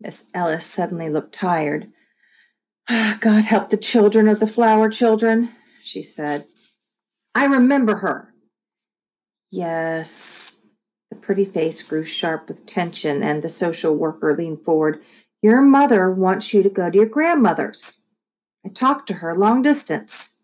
Miss 0.00 0.28
Ellis 0.32 0.64
suddenly 0.64 1.10
looked 1.10 1.34
tired. 1.34 1.88
Ah, 2.88 3.18
God 3.20 3.44
help 3.44 3.68
the 3.68 3.76
children 3.76 4.28
of 4.28 4.40
the 4.40 4.46
flower 4.46 4.88
children, 4.88 5.50
she 5.82 6.02
said. 6.02 6.46
I 7.34 7.44
remember 7.44 7.96
her. 7.96 8.32
Yes. 9.50 10.66
The 11.10 11.16
pretty 11.16 11.44
face 11.44 11.82
grew 11.82 12.04
sharp 12.04 12.48
with 12.48 12.64
tension, 12.64 13.22
and 13.22 13.42
the 13.42 13.48
social 13.48 13.94
worker 13.96 14.34
leaned 14.34 14.62
forward. 14.62 15.02
Your 15.42 15.60
mother 15.60 16.10
wants 16.10 16.54
you 16.54 16.62
to 16.62 16.70
go 16.70 16.90
to 16.90 16.96
your 16.96 17.06
grandmother's. 17.06 18.07
I 18.68 18.70
talked 18.70 19.06
to 19.06 19.14
her 19.14 19.34
long 19.34 19.62
distance. 19.62 20.42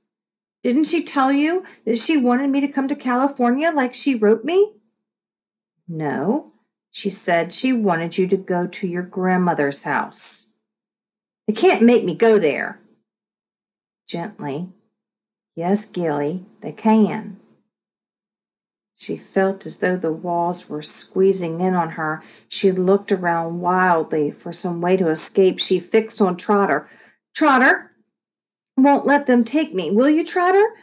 Didn't 0.62 0.84
she 0.84 1.02
tell 1.02 1.30
you 1.30 1.62
that 1.84 1.98
she 1.98 2.16
wanted 2.16 2.48
me 2.48 2.62
to 2.62 2.68
come 2.68 2.88
to 2.88 2.96
California 2.96 3.70
like 3.70 3.92
she 3.92 4.14
wrote 4.14 4.46
me? 4.46 4.76
No. 5.86 6.52
She 6.90 7.10
said 7.10 7.52
she 7.52 7.74
wanted 7.74 8.16
you 8.16 8.26
to 8.28 8.38
go 8.38 8.66
to 8.66 8.86
your 8.86 9.02
grandmother's 9.02 9.82
house. 9.82 10.54
They 11.46 11.52
can't 11.52 11.82
make 11.82 12.02
me 12.02 12.14
go 12.14 12.38
there. 12.38 12.80
Gently. 14.08 14.70
Yes, 15.54 15.84
Gilly, 15.84 16.46
they 16.62 16.72
can. 16.72 17.38
She 18.94 19.18
felt 19.18 19.66
as 19.66 19.80
though 19.80 19.98
the 19.98 20.12
walls 20.12 20.70
were 20.70 20.80
squeezing 20.80 21.60
in 21.60 21.74
on 21.74 21.90
her. 21.90 22.22
She 22.48 22.72
looked 22.72 23.12
around 23.12 23.60
wildly 23.60 24.30
for 24.30 24.50
some 24.50 24.80
way 24.80 24.96
to 24.96 25.10
escape. 25.10 25.58
She 25.58 25.78
fixed 25.78 26.22
on 26.22 26.38
Trotter. 26.38 26.88
Trotter, 27.34 27.90
won't 28.76 29.06
let 29.06 29.26
them 29.26 29.44
take 29.44 29.74
me, 29.74 29.90
will 29.90 30.10
you, 30.10 30.24
Trotter? 30.24 30.74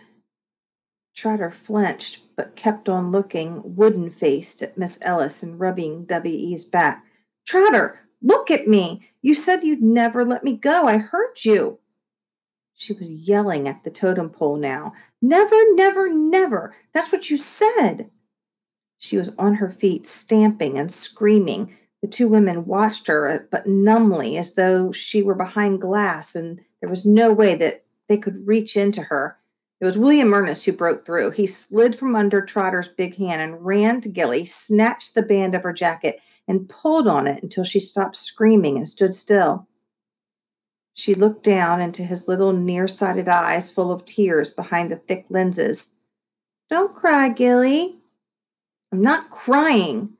Trotter 1.16 1.52
flinched, 1.52 2.36
but 2.36 2.56
kept 2.56 2.90
on 2.90 3.12
looking 3.12 3.62
wooden 3.76 4.10
faced 4.10 4.64
at 4.64 4.78
Miss 4.78 4.98
Ellis 5.02 5.44
and 5.44 5.60
rubbing 5.60 6.06
W.E.'s 6.06 6.66
back. 6.66 7.06
Trotter, 7.46 8.00
look 8.22 8.50
at 8.50 8.68
me. 8.68 9.02
You 9.22 9.36
said 9.36 9.64
you'd 9.64 9.82
never 9.82 10.26
let 10.26 10.44
me 10.44 10.56
go. 10.56 10.88
I 10.88 10.98
heard 10.98 11.44
you. 11.44 11.80
She 12.74 12.94
was 12.94 13.12
yelling 13.12 13.68
at 13.68 13.84
the 13.84 13.92
totem 13.92 14.30
pole 14.30 14.58
now. 14.58 14.94
Never, 15.22 15.56
never, 15.76 16.12
never. 16.12 16.74
That's 16.94 17.12
what 17.12 17.30
you 17.30 17.38
said. 17.38 18.10
She 18.98 19.18
was 19.18 19.30
on 19.38 19.56
her 19.56 19.70
feet, 19.70 20.08
stamping 20.08 20.80
and 20.80 20.92
screaming. 20.92 21.76
The 22.02 22.08
two 22.08 22.28
women 22.28 22.66
watched 22.66 23.06
her, 23.08 23.48
but 23.52 23.68
numbly, 23.68 24.38
as 24.38 24.56
though 24.56 24.92
she 24.92 25.22
were 25.22 25.36
behind 25.36 25.82
glass 25.82 26.36
and 26.36 26.62
there 26.82 26.90
was 26.90 27.06
no 27.06 27.32
way 27.32 27.56
that 27.56 27.86
they 28.10 28.18
could 28.18 28.46
reach 28.46 28.76
into 28.76 29.04
her. 29.04 29.38
It 29.80 29.86
was 29.86 29.98
William 29.98 30.34
Ernest 30.34 30.66
who 30.66 30.74
broke 30.74 31.06
through. 31.06 31.32
He 31.32 31.48
slid 31.48 31.96
from 31.96 32.16
under 32.16 32.42
Trotter's 32.42 32.88
big 32.88 33.16
hand 33.16 33.42
and 33.42 33.66
ran 33.66 34.02
to 34.02 34.10
Gilly, 34.10 34.46
snatched 34.46 35.16
the 35.16 35.22
band 35.22 35.56
of 35.56 35.64
her 35.64 35.74
jacket, 35.74 36.20
and 36.48 36.70
pulled 36.70 37.08
on 37.08 37.26
it 37.26 37.42
until 37.42 37.64
she 37.64 37.80
stopped 37.80 38.16
screaming 38.16 38.78
and 38.78 38.88
stood 38.88 39.16
still. 39.16 39.68
She 40.94 41.14
looked 41.14 41.44
down 41.44 41.82
into 41.82 42.04
his 42.04 42.28
little 42.28 42.54
nearsighted 42.54 43.28
eyes 43.28 43.72
full 43.72 43.92
of 43.92 44.06
tears 44.06 44.50
behind 44.50 44.92
the 44.92 44.98
thick 44.98 45.26
lenses. 45.30 45.94
Don't 46.70 46.96
cry, 46.96 47.30
Gilly. 47.30 47.98
I'm 48.92 49.02
not 49.02 49.30
crying. 49.30 50.12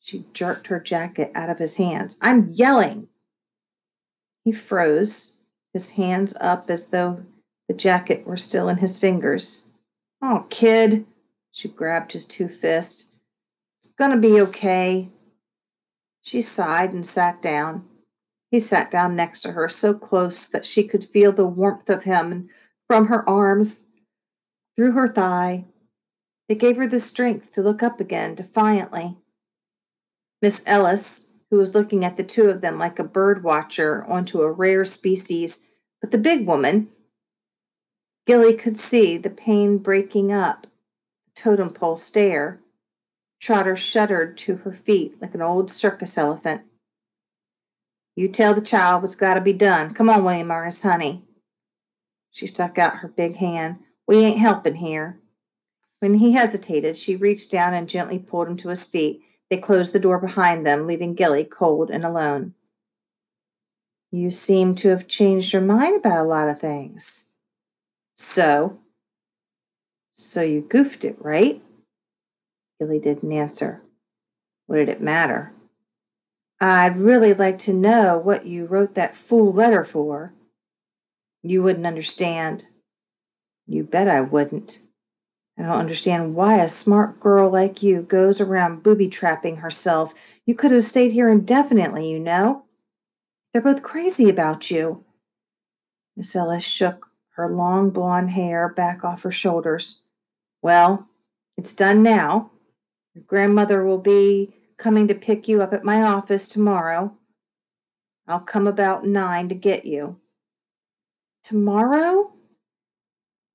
She 0.00 0.26
jerked 0.32 0.68
her 0.68 0.80
jacket 0.80 1.30
out 1.34 1.50
of 1.50 1.58
his 1.58 1.74
hands. 1.76 2.16
I'm 2.20 2.50
yelling. 2.50 3.08
He 4.44 4.52
froze, 4.52 5.36
his 5.74 5.90
hands 5.90 6.32
up 6.40 6.70
as 6.70 6.86
though 6.86 7.22
the 7.68 7.74
jacket 7.74 8.26
were 8.26 8.38
still 8.38 8.70
in 8.70 8.78
his 8.78 8.98
fingers. 8.98 9.68
Oh, 10.22 10.46
kid. 10.48 11.04
She 11.52 11.68
grabbed 11.68 12.12
his 12.12 12.24
two 12.24 12.48
fists. 12.48 13.10
It's 13.82 13.92
gonna 13.92 14.16
be 14.16 14.40
okay. 14.40 15.10
She 16.22 16.40
sighed 16.40 16.94
and 16.94 17.04
sat 17.04 17.42
down. 17.42 17.84
He 18.50 18.60
sat 18.60 18.90
down 18.90 19.16
next 19.16 19.40
to 19.40 19.52
her, 19.52 19.68
so 19.68 19.92
close 19.92 20.46
that 20.46 20.64
she 20.64 20.86
could 20.86 21.04
feel 21.04 21.32
the 21.32 21.46
warmth 21.46 21.90
of 21.90 22.04
him 22.04 22.48
from 22.86 23.08
her 23.08 23.28
arms, 23.28 23.88
through 24.76 24.92
her 24.92 25.08
thigh. 25.08 25.64
It 26.48 26.58
gave 26.58 26.76
her 26.76 26.86
the 26.86 26.98
strength 26.98 27.50
to 27.52 27.62
look 27.62 27.82
up 27.82 28.00
again 28.00 28.34
defiantly. 28.34 29.16
Miss 30.40 30.62
Ellis, 30.66 31.30
who 31.50 31.58
was 31.58 31.74
looking 31.74 32.04
at 32.04 32.16
the 32.16 32.24
two 32.24 32.48
of 32.48 32.60
them 32.60 32.78
like 32.78 32.98
a 32.98 33.04
bird 33.04 33.44
watcher 33.44 34.04
onto 34.04 34.40
a 34.42 34.50
rare 34.50 34.84
species, 34.84 35.66
but 36.00 36.10
the 36.10 36.18
big 36.18 36.46
woman, 36.46 36.88
Gilly 38.26 38.54
could 38.54 38.76
see 38.76 39.16
the 39.18 39.30
pain 39.30 39.78
breaking 39.78 40.32
up 40.32 40.66
the 41.26 41.40
totem 41.40 41.70
pole 41.70 41.96
stare. 41.96 42.60
Trotter 43.40 43.76
shuddered 43.76 44.36
to 44.38 44.56
her 44.56 44.72
feet 44.72 45.20
like 45.20 45.34
an 45.34 45.42
old 45.42 45.70
circus 45.70 46.16
elephant. 46.16 46.62
You 48.16 48.28
tell 48.28 48.54
the 48.54 48.60
child 48.60 49.02
what's 49.02 49.16
got 49.16 49.34
to 49.34 49.40
be 49.40 49.52
done. 49.52 49.92
Come 49.92 50.08
on, 50.08 50.24
William 50.24 50.50
Ernest, 50.50 50.82
honey. 50.82 51.24
She 52.30 52.46
stuck 52.46 52.78
out 52.78 52.96
her 52.96 53.08
big 53.08 53.36
hand. 53.36 53.80
We 54.06 54.18
ain't 54.18 54.38
helping 54.38 54.76
here. 54.76 55.20
When 56.00 56.14
he 56.14 56.32
hesitated, 56.32 56.96
she 56.96 57.16
reached 57.16 57.50
down 57.50 57.74
and 57.74 57.88
gently 57.88 58.18
pulled 58.18 58.48
him 58.48 58.56
to 58.58 58.68
his 58.68 58.84
feet. 58.84 59.22
They 59.50 59.58
closed 59.58 59.92
the 59.92 60.00
door 60.00 60.18
behind 60.18 60.66
them, 60.66 60.86
leaving 60.86 61.14
Gilly 61.14 61.44
cold 61.44 61.90
and 61.90 62.04
alone. 62.04 62.54
You 64.10 64.30
seem 64.30 64.74
to 64.76 64.88
have 64.90 65.08
changed 65.08 65.52
your 65.52 65.62
mind 65.62 65.96
about 65.96 66.24
a 66.24 66.28
lot 66.28 66.48
of 66.48 66.60
things. 66.60 67.26
So? 68.16 68.78
So 70.12 70.42
you 70.42 70.60
goofed 70.60 71.04
it, 71.04 71.16
right? 71.18 71.62
Gilly 72.78 72.98
didn't 72.98 73.32
answer. 73.32 73.82
What 74.66 74.76
did 74.76 74.88
it 74.88 75.00
matter? 75.00 75.52
I'd 76.60 76.96
really 76.96 77.34
like 77.34 77.58
to 77.60 77.74
know 77.74 78.16
what 78.16 78.46
you 78.46 78.66
wrote 78.66 78.94
that 78.94 79.16
fool 79.16 79.52
letter 79.52 79.84
for. 79.84 80.32
You 81.42 81.62
wouldn't 81.62 81.86
understand. 81.86 82.66
You 83.66 83.82
bet 83.82 84.08
I 84.08 84.20
wouldn't. 84.20 84.78
I 85.56 85.62
don't 85.62 85.78
understand 85.78 86.34
why 86.34 86.56
a 86.56 86.68
smart 86.68 87.20
girl 87.20 87.48
like 87.48 87.82
you 87.82 88.02
goes 88.02 88.40
around 88.40 88.82
booby 88.82 89.08
trapping 89.08 89.56
herself. 89.56 90.12
You 90.46 90.54
could 90.54 90.72
have 90.72 90.82
stayed 90.84 91.12
here 91.12 91.28
indefinitely, 91.28 92.10
you 92.10 92.18
know. 92.18 92.64
They're 93.52 93.62
both 93.62 93.82
crazy 93.82 94.28
about 94.28 94.70
you. 94.70 95.04
Miss 96.16 96.34
Ellis 96.34 96.64
shook 96.64 97.08
her 97.36 97.48
long 97.48 97.90
blonde 97.90 98.30
hair 98.30 98.68
back 98.68 99.04
off 99.04 99.22
her 99.22 99.32
shoulders. 99.32 100.02
Well, 100.60 101.08
it's 101.56 101.74
done 101.74 102.02
now. 102.02 102.50
Your 103.14 103.24
grandmother 103.24 103.84
will 103.84 103.98
be 103.98 104.54
coming 104.76 105.06
to 105.06 105.14
pick 105.14 105.46
you 105.46 105.62
up 105.62 105.72
at 105.72 105.84
my 105.84 106.02
office 106.02 106.48
tomorrow. 106.48 107.16
I'll 108.26 108.40
come 108.40 108.66
about 108.66 109.06
nine 109.06 109.48
to 109.50 109.54
get 109.54 109.84
you. 109.86 110.18
Tomorrow? 111.44 112.32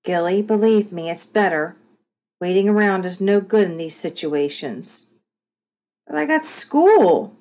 Gilly, 0.04 0.42
believe 0.42 0.94
me, 0.94 1.10
it's 1.10 1.26
better. 1.26 1.76
Waiting 2.42 2.70
around 2.70 3.06
is 3.06 3.20
no 3.20 3.42
good 3.42 3.70
in 3.70 3.78
these 3.78 3.96
situations. 3.96 5.12
But 6.08 6.18
I 6.18 6.26
got 6.26 6.46
school. 6.46 7.36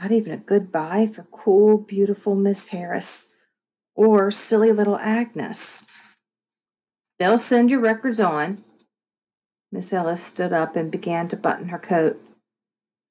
Not 0.00 0.12
even 0.12 0.32
a 0.32 0.38
goodbye 0.38 1.06
for 1.12 1.24
cool, 1.30 1.78
beautiful 1.78 2.34
Miss 2.34 2.68
Harris 2.68 3.32
or 3.94 4.30
silly 4.30 4.72
little 4.72 4.96
Agnes. 4.98 5.88
They'll 7.18 7.38
send 7.38 7.70
your 7.70 7.80
records 7.80 8.18
on. 8.18 8.64
Miss 9.70 9.92
Ellis 9.92 10.22
stood 10.22 10.52
up 10.52 10.74
and 10.76 10.90
began 10.90 11.28
to 11.28 11.36
button 11.36 11.68
her 11.68 11.78
coat. 11.78 12.20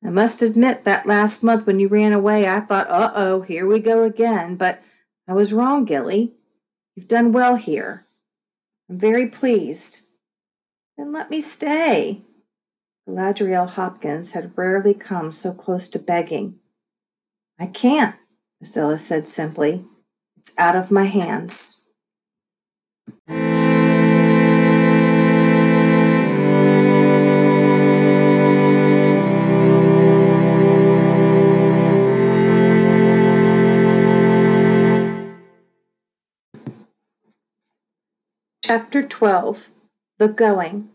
I 0.03 0.09
must 0.09 0.41
admit 0.41 0.83
that 0.83 1.05
last 1.05 1.43
month 1.43 1.67
when 1.67 1.79
you 1.79 1.87
ran 1.87 2.11
away, 2.11 2.47
I 2.47 2.59
thought, 2.59 2.89
uh 2.89 3.11
oh, 3.15 3.41
here 3.41 3.67
we 3.67 3.79
go 3.79 4.03
again. 4.03 4.55
But 4.55 4.81
I 5.27 5.33
was 5.33 5.53
wrong, 5.53 5.85
Gilly. 5.85 6.33
You've 6.95 7.07
done 7.07 7.31
well 7.31 7.55
here. 7.55 8.05
I'm 8.89 8.97
very 8.97 9.27
pleased. 9.27 10.07
Then 11.01 11.13
let 11.13 11.31
me 11.31 11.41
stay. 11.41 12.21
Galadriel 13.09 13.67
Hopkins 13.67 14.33
had 14.33 14.55
rarely 14.55 14.93
come 14.93 15.31
so 15.31 15.51
close 15.51 15.89
to 15.89 15.97
begging. 15.97 16.59
I 17.59 17.65
can't, 17.65 18.15
Priscilla 18.59 18.99
said 18.99 19.27
simply. 19.27 19.83
It's 20.37 20.55
out 20.59 20.75
of 20.75 20.91
my 20.91 21.05
hands. 21.05 21.87
Chapter 38.63 39.01
12 39.01 39.69
The 40.19 40.27
Going 40.27 40.90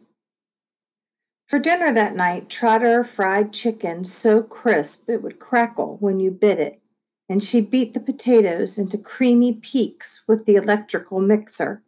For 1.47 1.61
dinner 1.61 1.93
that 1.93 2.17
night, 2.17 2.49
Trotter 2.49 3.05
fried 3.05 3.53
chicken 3.53 4.03
so 4.03 4.43
crisp 4.43 5.09
it 5.09 5.23
would 5.23 5.38
crackle 5.38 5.97
when 6.00 6.19
you 6.19 6.33
bit 6.33 6.59
it, 6.59 6.81
and 7.29 7.43
she 7.43 7.61
beat 7.61 7.95
the 7.95 8.00
potatoes 8.00 8.79
into 8.79 8.99
creamy 8.99 9.55
peaks 9.55 10.25
with 10.26 10.45
the 10.45 10.57
electrical 10.57 11.21
mixer. 11.21 11.85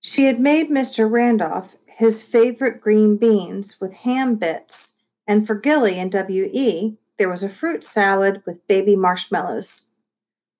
She 0.00 0.24
had 0.24 0.40
made 0.40 0.70
Mr. 0.70 1.10
Randolph 1.10 1.76
his 1.86 2.22
favorite 2.22 2.80
green 2.80 3.18
beans 3.18 3.78
with 3.78 3.92
ham 3.92 4.36
bits, 4.36 5.02
and 5.26 5.46
for 5.46 5.54
Gilly 5.54 5.98
and 5.98 6.10
W.E., 6.10 6.96
there 7.18 7.28
was 7.28 7.42
a 7.42 7.50
fruit 7.50 7.84
salad 7.84 8.42
with 8.46 8.66
baby 8.66 8.96
marshmallows. 8.96 9.90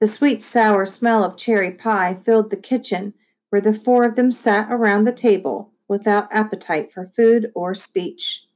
The 0.01 0.07
sweet 0.07 0.43
sour 0.43 0.85
smell 0.85 1.25
of 1.25 1.39
cherry 1.39 1.71
pie 1.71 2.13
filled 2.13 2.51
the 2.51 2.57
kitchen 2.59 3.15
where 3.49 3.63
the 3.63 3.73
four 3.73 4.05
of 4.05 4.17
them 4.17 4.31
sat 4.31 4.71
around 4.71 5.05
the 5.05 5.13
table 5.13 5.73
without 5.91 6.33
appetite 6.33 6.93
for 6.93 7.11
food 7.17 7.51
or 7.53 7.75
speech. 7.75 8.47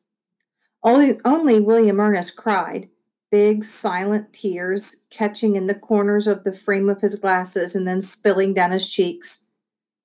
Only, 0.85 1.19
only 1.25 1.59
William 1.59 1.99
Ernest 1.99 2.37
cried, 2.37 2.89
big, 3.33 3.65
silent 3.65 4.33
tears 4.33 5.05
catching 5.11 5.57
in 5.57 5.67
the 5.67 5.75
corners 5.75 6.29
of 6.29 6.45
the 6.45 6.53
frame 6.53 6.89
of 6.89 7.01
his 7.01 7.17
glasses 7.17 7.75
and 7.75 7.89
then 7.89 8.01
spilling 8.01 8.55
down 8.55 8.71
his 8.71 8.89
cheeks. 8.89 9.49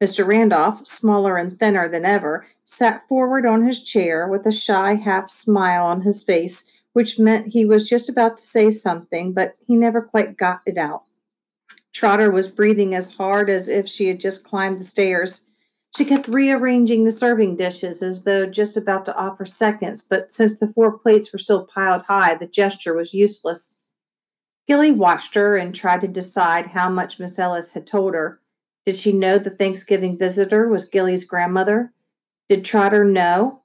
Mr. 0.03 0.25
Randolph, 0.25 0.87
smaller 0.87 1.37
and 1.37 1.59
thinner 1.59 1.87
than 1.87 2.03
ever, 2.03 2.47
sat 2.65 3.07
forward 3.07 3.45
on 3.45 3.63
his 3.63 3.83
chair 3.83 4.27
with 4.27 4.43
a 4.47 4.51
shy 4.51 4.95
half 4.95 5.29
smile 5.29 5.85
on 5.85 6.01
his 6.01 6.23
face, 6.23 6.71
which 6.93 7.19
meant 7.19 7.53
he 7.53 7.63
was 7.63 7.87
just 7.87 8.09
about 8.09 8.37
to 8.37 8.43
say 8.43 8.71
something, 8.71 9.33
but 9.33 9.55
he 9.67 9.75
never 9.75 10.01
quite 10.01 10.35
got 10.35 10.61
it 10.65 10.79
out. 10.79 11.03
Trotter 11.93 12.31
was 12.31 12.47
breathing 12.47 12.95
as 12.95 13.13
hard 13.13 13.51
as 13.51 13.67
if 13.67 13.87
she 13.87 14.07
had 14.07 14.19
just 14.19 14.43
climbed 14.43 14.79
the 14.79 14.85
stairs. 14.85 15.48
She 15.97 16.05
kept 16.05 16.27
rearranging 16.27 17.03
the 17.03 17.11
serving 17.11 17.55
dishes 17.55 18.03
as 18.03 18.23
though 18.23 18.45
just 18.45 18.77
about 18.77 19.05
to 19.05 19.15
offer 19.15 19.43
seconds, 19.45 20.05
but 20.07 20.31
since 20.31 20.57
the 20.59 20.67
four 20.67 20.97
plates 20.97 21.33
were 21.33 21.39
still 21.39 21.65
piled 21.65 22.03
high, 22.03 22.35
the 22.35 22.47
gesture 22.47 22.93
was 22.93 23.13
useless. 23.13 23.83
Gilly 24.67 24.91
watched 24.91 25.33
her 25.33 25.57
and 25.57 25.73
tried 25.73 26.01
to 26.01 26.07
decide 26.07 26.67
how 26.67 26.89
much 26.89 27.19
Miss 27.19 27.39
Ellis 27.39 27.73
had 27.73 27.87
told 27.87 28.13
her. 28.13 28.39
Did 28.85 28.97
she 28.97 29.11
know 29.11 29.39
the 29.39 29.49
Thanksgiving 29.49 30.17
visitor 30.17 30.67
was 30.67 30.87
Gilly's 30.87 31.25
grandmother? 31.25 31.91
Did 32.47 32.63
Trotter 32.63 33.03
know? 33.03 33.63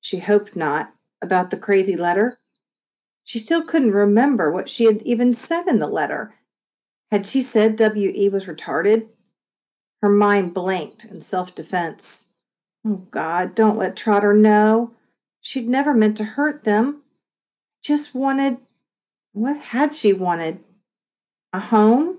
She 0.00 0.18
hoped 0.18 0.54
not. 0.54 0.92
About 1.22 1.48
the 1.48 1.56
crazy 1.56 1.96
letter? 1.96 2.38
She 3.24 3.38
still 3.38 3.62
couldn't 3.64 3.92
remember 3.92 4.52
what 4.52 4.68
she 4.68 4.84
had 4.84 5.00
even 5.02 5.32
said 5.32 5.66
in 5.66 5.78
the 5.78 5.86
letter. 5.86 6.34
Had 7.10 7.24
she 7.24 7.40
said 7.40 7.76
W.E. 7.76 8.28
was 8.28 8.44
retarded? 8.44 9.08
Her 10.04 10.10
mind 10.10 10.52
blanked 10.52 11.06
in 11.06 11.22
self 11.22 11.54
defense. 11.54 12.28
Oh, 12.86 13.06
God, 13.10 13.54
don't 13.54 13.78
let 13.78 13.96
Trotter 13.96 14.34
know. 14.34 14.90
She'd 15.40 15.66
never 15.66 15.94
meant 15.94 16.18
to 16.18 16.24
hurt 16.24 16.64
them. 16.64 17.00
Just 17.82 18.14
wanted. 18.14 18.58
What 19.32 19.56
had 19.56 19.94
she 19.94 20.12
wanted? 20.12 20.62
A 21.54 21.60
home? 21.60 22.18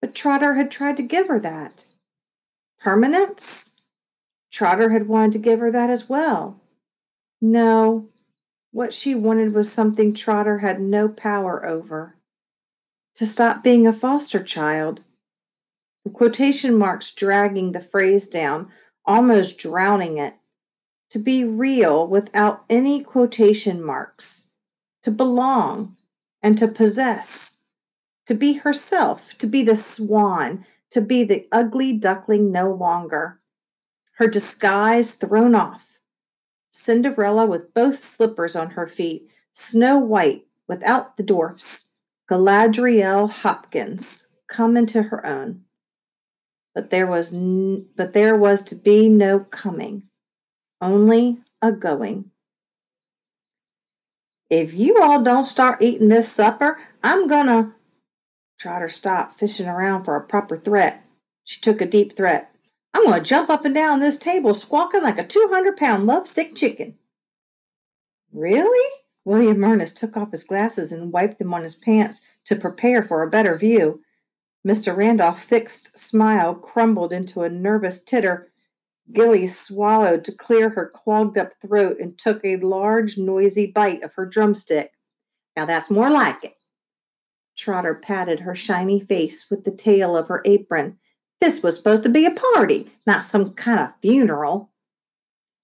But 0.00 0.14
Trotter 0.14 0.54
had 0.54 0.70
tried 0.70 0.96
to 0.96 1.02
give 1.02 1.28
her 1.28 1.38
that. 1.40 1.84
Permanence? 2.80 3.82
Trotter 4.50 4.88
had 4.88 5.06
wanted 5.06 5.32
to 5.32 5.38
give 5.38 5.60
her 5.60 5.70
that 5.70 5.90
as 5.90 6.08
well. 6.08 6.62
No, 7.42 8.08
what 8.70 8.94
she 8.94 9.14
wanted 9.14 9.52
was 9.52 9.70
something 9.70 10.14
Trotter 10.14 10.60
had 10.60 10.80
no 10.80 11.10
power 11.10 11.66
over 11.66 12.16
to 13.16 13.26
stop 13.26 13.62
being 13.62 13.86
a 13.86 13.92
foster 13.92 14.42
child. 14.42 15.02
The 16.04 16.10
quotation 16.10 16.76
marks 16.76 17.12
dragging 17.12 17.72
the 17.72 17.80
phrase 17.80 18.28
down, 18.28 18.70
almost 19.04 19.58
drowning 19.58 20.18
it. 20.18 20.34
To 21.10 21.18
be 21.18 21.44
real 21.44 22.06
without 22.06 22.64
any 22.70 23.02
quotation 23.02 23.82
marks. 23.82 24.50
To 25.02 25.10
belong 25.10 25.96
and 26.42 26.56
to 26.58 26.68
possess. 26.68 27.62
To 28.26 28.34
be 28.34 28.54
herself, 28.54 29.36
to 29.38 29.46
be 29.46 29.62
the 29.62 29.76
swan, 29.76 30.64
to 30.90 31.00
be 31.00 31.24
the 31.24 31.46
ugly 31.52 31.92
duckling 31.92 32.52
no 32.52 32.72
longer. 32.72 33.40
Her 34.18 34.26
disguise 34.26 35.12
thrown 35.12 35.54
off. 35.54 35.98
Cinderella 36.70 37.46
with 37.46 37.74
both 37.74 37.98
slippers 37.98 38.56
on 38.56 38.70
her 38.70 38.86
feet, 38.86 39.28
Snow 39.52 39.98
White 39.98 40.46
without 40.66 41.16
the 41.16 41.22
dwarfs 41.22 41.92
Galadriel 42.30 43.28
Hopkins 43.28 44.30
come 44.46 44.76
into 44.76 45.02
her 45.02 45.26
own. 45.26 45.64
But 46.74 46.90
there 46.90 47.06
was 47.06 47.32
n- 47.32 47.86
but 47.96 48.12
there 48.12 48.36
was 48.36 48.64
to 48.66 48.74
be 48.74 49.08
no 49.08 49.40
coming, 49.40 50.04
only 50.80 51.38
a 51.60 51.72
going. 51.72 52.30
If 54.48 54.74
you 54.74 55.00
all 55.00 55.22
don't 55.22 55.46
start 55.46 55.82
eating 55.82 56.08
this 56.08 56.30
supper, 56.30 56.78
I'm 57.02 57.26
gonna. 57.26 57.74
Trotter 58.58 58.88
stopped 58.88 59.38
fishing 59.38 59.66
around 59.66 60.04
for 60.04 60.14
a 60.14 60.20
proper 60.26 60.56
threat. 60.56 61.04
She 61.44 61.60
took 61.60 61.80
a 61.80 61.86
deep 61.86 62.16
threat. 62.16 62.54
I'm 62.94 63.04
gonna 63.04 63.22
jump 63.22 63.50
up 63.50 63.64
and 63.64 63.74
down 63.74 64.00
this 64.00 64.18
table 64.18 64.54
squawking 64.54 65.02
like 65.02 65.18
a 65.18 65.26
200 65.26 65.76
pound 65.76 66.06
lovesick 66.06 66.54
chicken. 66.54 66.98
Really? 68.32 68.90
William 69.24 69.62
Ernest 69.64 69.96
took 69.96 70.16
off 70.16 70.32
his 70.32 70.44
glasses 70.44 70.92
and 70.92 71.12
wiped 71.12 71.38
them 71.38 71.54
on 71.54 71.62
his 71.62 71.74
pants 71.74 72.26
to 72.44 72.56
prepare 72.56 73.02
for 73.02 73.22
a 73.22 73.30
better 73.30 73.56
view. 73.56 74.00
Mr. 74.66 74.96
Randolph's 74.96 75.44
fixed 75.44 75.98
smile 75.98 76.54
crumbled 76.54 77.12
into 77.12 77.42
a 77.42 77.48
nervous 77.48 78.02
titter. 78.02 78.52
Gilly 79.12 79.46
swallowed 79.46 80.24
to 80.24 80.32
clear 80.32 80.70
her 80.70 80.88
clogged 80.88 81.36
up 81.36 81.52
throat 81.60 81.98
and 82.00 82.16
took 82.16 82.44
a 82.44 82.56
large, 82.56 83.18
noisy 83.18 83.66
bite 83.66 84.02
of 84.02 84.14
her 84.14 84.24
drumstick. 84.24 84.92
Now 85.56 85.66
that's 85.66 85.90
more 85.90 86.10
like 86.10 86.42
it. 86.44 86.54
Trotter 87.56 87.94
patted 87.94 88.40
her 88.40 88.54
shiny 88.54 89.00
face 89.00 89.50
with 89.50 89.64
the 89.64 89.70
tail 89.70 90.16
of 90.16 90.28
her 90.28 90.42
apron. 90.44 90.98
This 91.40 91.62
was 91.62 91.76
supposed 91.76 92.04
to 92.04 92.08
be 92.08 92.24
a 92.24 92.30
party, 92.30 92.90
not 93.06 93.24
some 93.24 93.52
kind 93.54 93.80
of 93.80 93.92
funeral. 94.00 94.70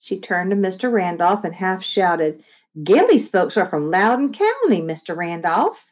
She 0.01 0.19
turned 0.19 0.51
to 0.51 0.57
Mr. 0.57 0.93
Randolph 0.93 1.45
and 1.45 1.55
half 1.55 1.83
shouted, 1.83 2.43
Gilly's 2.83 3.29
folks 3.29 3.57
are 3.57 3.67
from 3.67 3.91
Loudoun 3.91 4.33
County, 4.33 4.81
Mr. 4.81 5.17
Randolph. 5.17 5.88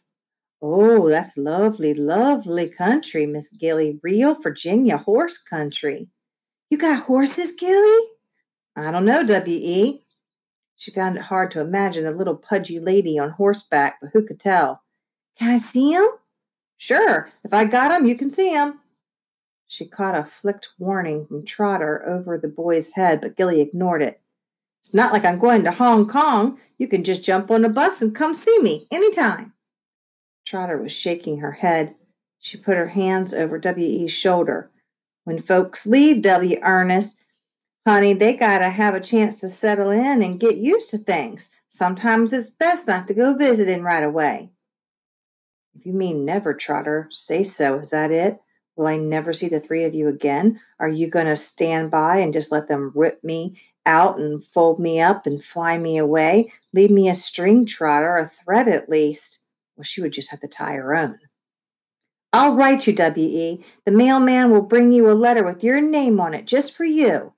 Oh, 0.62 1.08
that's 1.08 1.36
lovely, 1.36 1.92
lovely 1.94 2.68
country, 2.68 3.26
Miss 3.26 3.50
Gilly. 3.50 4.00
Real 4.02 4.34
Virginia 4.34 4.96
horse 4.96 5.38
country. 5.42 6.08
You 6.70 6.78
got 6.78 7.04
horses, 7.04 7.54
Gilly? 7.56 8.06
I 8.76 8.90
don't 8.90 9.04
know, 9.04 9.24
W.E. 9.26 10.04
She 10.76 10.90
found 10.90 11.16
it 11.16 11.24
hard 11.24 11.50
to 11.52 11.60
imagine 11.60 12.06
a 12.06 12.10
little 12.12 12.36
pudgy 12.36 12.78
lady 12.78 13.18
on 13.18 13.30
horseback, 13.30 13.98
but 14.00 14.10
who 14.12 14.26
could 14.26 14.40
tell? 14.40 14.82
Can 15.38 15.50
I 15.50 15.58
see 15.58 15.94
'em? 15.94 16.08
Sure. 16.78 17.30
If 17.44 17.52
I 17.54 17.64
got 17.64 17.92
'em, 17.92 18.06
you 18.06 18.16
can 18.16 18.30
see 18.30 18.54
'em. 18.54 18.80
She 19.68 19.86
caught 19.86 20.14
a 20.18 20.24
flicked 20.24 20.70
warning 20.78 21.26
from 21.26 21.44
Trotter 21.44 22.06
over 22.06 22.38
the 22.38 22.48
boy's 22.48 22.92
head, 22.92 23.20
but 23.20 23.36
Gilly 23.36 23.60
ignored 23.60 24.02
it. 24.02 24.20
It's 24.80 24.94
not 24.94 25.12
like 25.12 25.24
I'm 25.24 25.38
going 25.38 25.64
to 25.64 25.72
Hong 25.72 26.06
Kong. 26.08 26.60
You 26.78 26.88
can 26.88 27.04
just 27.04 27.24
jump 27.24 27.50
on 27.50 27.64
a 27.64 27.68
bus 27.68 28.02
and 28.02 28.14
come 28.14 28.34
see 28.34 28.58
me 28.60 28.86
anytime. 28.92 29.52
Trotter 30.46 30.78
was 30.78 30.92
shaking 30.92 31.40
her 31.40 31.52
head. 31.52 31.96
She 32.38 32.56
put 32.56 32.76
her 32.76 32.88
hands 32.88 33.34
over 33.34 33.58
W.E.'s 33.58 34.12
shoulder. 34.12 34.70
When 35.24 35.42
folks 35.42 35.86
leave 35.86 36.22
W. 36.22 36.58
Ernest, 36.62 37.18
honey, 37.84 38.14
they 38.14 38.34
gotta 38.34 38.70
have 38.70 38.94
a 38.94 39.00
chance 39.00 39.40
to 39.40 39.48
settle 39.48 39.90
in 39.90 40.22
and 40.22 40.38
get 40.38 40.56
used 40.56 40.90
to 40.90 40.98
things. 40.98 41.58
Sometimes 41.66 42.32
it's 42.32 42.50
best 42.50 42.86
not 42.86 43.08
to 43.08 43.14
go 43.14 43.34
visiting 43.34 43.82
right 43.82 44.04
away. 44.04 44.50
If 45.74 45.84
you 45.84 45.92
mean 45.92 46.24
never, 46.24 46.54
Trotter, 46.54 47.08
say 47.10 47.42
so. 47.42 47.78
Is 47.78 47.90
that 47.90 48.12
it? 48.12 48.40
Will 48.76 48.86
I 48.86 48.98
never 48.98 49.32
see 49.32 49.48
the 49.48 49.60
three 49.60 49.84
of 49.84 49.94
you 49.94 50.08
again? 50.08 50.60
Are 50.78 50.88
you 50.88 51.08
going 51.08 51.26
to 51.26 51.36
stand 51.36 51.90
by 51.90 52.18
and 52.18 52.32
just 52.32 52.52
let 52.52 52.68
them 52.68 52.92
rip 52.94 53.24
me 53.24 53.60
out 53.84 54.18
and 54.18 54.44
fold 54.44 54.78
me 54.78 55.00
up 55.00 55.26
and 55.26 55.42
fly 55.42 55.76
me 55.76 55.98
away? 55.98 56.52
Leave 56.72 56.90
me 56.90 57.08
a 57.08 57.14
string 57.14 57.66
trotter, 57.66 58.16
a 58.16 58.28
thread 58.28 58.68
at 58.68 58.88
least. 58.88 59.45
Well, 59.76 59.84
she 59.84 60.00
would 60.00 60.12
just 60.12 60.30
have 60.30 60.40
to 60.40 60.48
tie 60.48 60.74
her 60.74 60.94
own. 60.94 61.18
I'll 62.32 62.54
write 62.54 62.86
you, 62.86 62.92
W.E. 62.92 63.64
The 63.84 63.90
mailman 63.90 64.50
will 64.50 64.62
bring 64.62 64.92
you 64.92 65.10
a 65.10 65.12
letter 65.12 65.42
with 65.44 65.64
your 65.64 65.80
name 65.80 66.20
on 66.20 66.34
it 66.34 66.46
just 66.46 66.74
for 66.74 66.84
you. 66.84 67.34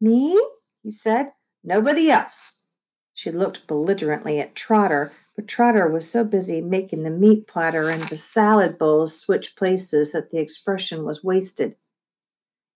Me? 0.00 0.40
he 0.82 0.90
said. 0.90 1.32
Nobody 1.64 2.10
else. 2.10 2.66
She 3.12 3.30
looked 3.30 3.66
belligerently 3.66 4.38
at 4.38 4.54
Trotter, 4.54 5.12
but 5.34 5.48
Trotter 5.48 5.88
was 5.88 6.08
so 6.08 6.22
busy 6.22 6.60
making 6.60 7.02
the 7.02 7.10
meat 7.10 7.46
platter 7.46 7.88
and 7.88 8.02
the 8.04 8.16
salad 8.16 8.78
bowls 8.78 9.18
switch 9.18 9.56
places 9.56 10.12
that 10.12 10.30
the 10.30 10.38
expression 10.38 11.04
was 11.04 11.24
wasted. 11.24 11.76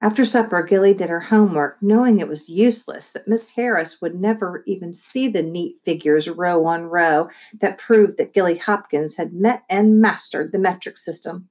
After 0.02 0.24
supper, 0.24 0.62
Gilly 0.62 0.94
did 0.94 1.10
her 1.10 1.20
homework, 1.20 1.76
knowing 1.82 2.20
it 2.20 2.28
was 2.28 2.48
useless, 2.48 3.10
that 3.10 3.28
Miss 3.28 3.50
Harris 3.50 4.00
would 4.00 4.18
never 4.18 4.62
even 4.66 4.94
see 4.94 5.28
the 5.28 5.42
neat 5.42 5.76
figures 5.84 6.26
row 6.26 6.64
on 6.64 6.84
row 6.84 7.28
that 7.60 7.76
proved 7.76 8.16
that 8.16 8.32
Gilly 8.32 8.56
Hopkins 8.56 9.18
had 9.18 9.34
met 9.34 9.64
and 9.68 10.00
mastered 10.00 10.52
the 10.52 10.58
metric 10.58 10.96
system. 10.96 11.50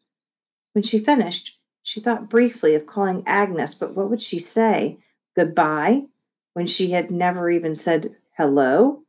When 0.73 0.83
she 0.83 0.97
finished, 0.97 1.59
she 1.83 1.99
thought 1.99 2.29
briefly 2.29 2.73
of 2.73 2.87
calling 2.87 3.23
Agnes, 3.27 3.75
but 3.75 3.95
what 3.95 4.09
would 4.09 4.21
she 4.21 4.39
say? 4.39 4.97
Goodbye? 5.35 6.05
When 6.53 6.65
she 6.65 6.91
had 6.91 7.11
never 7.11 7.51
even 7.51 7.75
said 7.75 8.15
hello? 8.35 9.03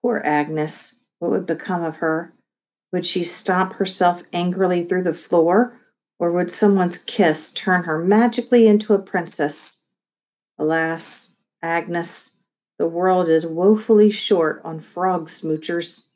Poor 0.00 0.22
Agnes. 0.24 1.00
What 1.18 1.30
would 1.30 1.46
become 1.46 1.82
of 1.82 1.96
her? 1.96 2.32
Would 2.92 3.04
she 3.04 3.24
stomp 3.24 3.74
herself 3.74 4.22
angrily 4.32 4.84
through 4.84 5.02
the 5.02 5.14
floor? 5.14 5.78
Or 6.24 6.32
would 6.32 6.50
someone's 6.50 7.02
kiss 7.02 7.52
turn 7.52 7.84
her 7.84 8.02
magically 8.02 8.66
into 8.66 8.94
a 8.94 8.98
princess? 8.98 9.82
Alas, 10.58 11.36
Agnes, 11.60 12.36
the 12.78 12.86
world 12.86 13.28
is 13.28 13.44
woefully 13.44 14.10
short 14.10 14.62
on 14.64 14.80
frog 14.80 15.28
smoochers. 15.28 16.06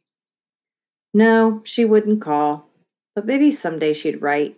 No, 1.13 1.61
she 1.63 1.85
wouldn't 1.85 2.23
call, 2.23 2.71
but 3.15 3.27
maybe 3.27 3.53
someday 3.53 3.93
she'd 3.93 4.23
write. 4.23 4.57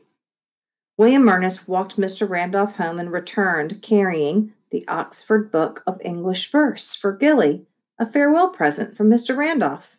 William 0.96 1.28
Ernest 1.28 1.66
walked 1.66 1.96
Mr. 1.96 2.28
Randolph 2.28 2.76
home 2.76 3.00
and 3.00 3.10
returned 3.10 3.82
carrying 3.82 4.52
the 4.70 4.86
Oxford 4.86 5.50
Book 5.50 5.82
of 5.84 6.00
English 6.04 6.48
Verse 6.52 6.94
for 6.94 7.12
Gilly, 7.12 7.66
a 7.98 8.06
farewell 8.08 8.50
present 8.50 8.96
from 8.96 9.10
Mr. 9.10 9.36
Randolph. 9.36 9.98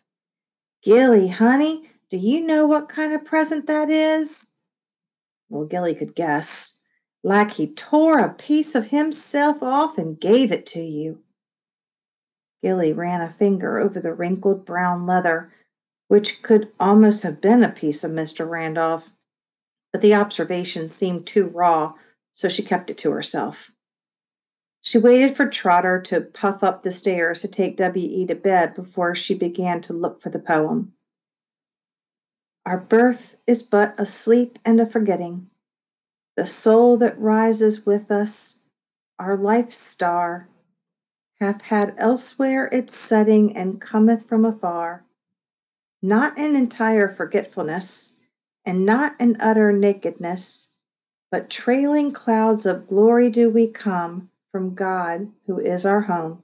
Gilly, 0.82 1.28
honey, 1.28 1.90
do 2.08 2.16
you 2.16 2.40
know 2.40 2.66
what 2.66 2.88
kind 2.88 3.12
of 3.12 3.26
present 3.26 3.66
that 3.66 3.90
is? 3.90 4.51
Well, 5.52 5.66
Gilly 5.66 5.94
could 5.94 6.14
guess. 6.14 6.80
Like 7.22 7.52
he 7.52 7.66
tore 7.66 8.18
a 8.18 8.32
piece 8.32 8.74
of 8.74 8.86
himself 8.86 9.62
off 9.62 9.98
and 9.98 10.18
gave 10.18 10.50
it 10.50 10.64
to 10.66 10.80
you. 10.80 11.20
Gilly 12.62 12.94
ran 12.94 13.20
a 13.20 13.30
finger 13.30 13.78
over 13.78 14.00
the 14.00 14.14
wrinkled 14.14 14.64
brown 14.64 15.06
leather, 15.06 15.52
which 16.08 16.42
could 16.42 16.72
almost 16.80 17.22
have 17.22 17.42
been 17.42 17.62
a 17.62 17.68
piece 17.68 18.02
of 18.02 18.12
Mr. 18.12 18.48
Randolph, 18.48 19.10
but 19.92 20.00
the 20.00 20.14
observation 20.14 20.88
seemed 20.88 21.26
too 21.26 21.44
raw, 21.48 21.92
so 22.32 22.48
she 22.48 22.62
kept 22.62 22.88
it 22.88 22.96
to 22.98 23.10
herself. 23.10 23.72
She 24.80 24.96
waited 24.96 25.36
for 25.36 25.46
Trotter 25.46 26.00
to 26.06 26.22
puff 26.22 26.62
up 26.62 26.82
the 26.82 26.90
stairs 26.90 27.42
to 27.42 27.48
take 27.48 27.76
W.E. 27.76 28.26
to 28.26 28.34
bed 28.34 28.74
before 28.74 29.14
she 29.14 29.34
began 29.34 29.82
to 29.82 29.92
look 29.92 30.18
for 30.18 30.30
the 30.30 30.38
poem. 30.38 30.94
Our 32.64 32.78
birth 32.78 33.36
is 33.46 33.62
but 33.62 33.94
a 33.98 34.06
sleep 34.06 34.58
and 34.64 34.80
a 34.80 34.86
forgetting. 34.86 35.48
The 36.36 36.46
soul 36.46 36.96
that 36.98 37.18
rises 37.18 37.84
with 37.84 38.10
us, 38.10 38.58
our 39.18 39.36
life 39.36 39.72
star, 39.72 40.48
hath 41.40 41.62
had 41.62 41.94
elsewhere 41.98 42.66
its 42.66 42.96
setting 42.96 43.56
and 43.56 43.80
cometh 43.80 44.28
from 44.28 44.44
afar. 44.44 45.04
Not 46.00 46.38
in 46.38 46.54
entire 46.54 47.12
forgetfulness, 47.12 48.18
and 48.64 48.86
not 48.86 49.16
in 49.18 49.36
utter 49.40 49.72
nakedness, 49.72 50.70
but 51.30 51.50
trailing 51.50 52.12
clouds 52.12 52.64
of 52.64 52.86
glory 52.86 53.28
do 53.28 53.50
we 53.50 53.66
come 53.66 54.30
from 54.52 54.74
God, 54.74 55.32
who 55.46 55.58
is 55.58 55.84
our 55.84 56.02
home. 56.02 56.42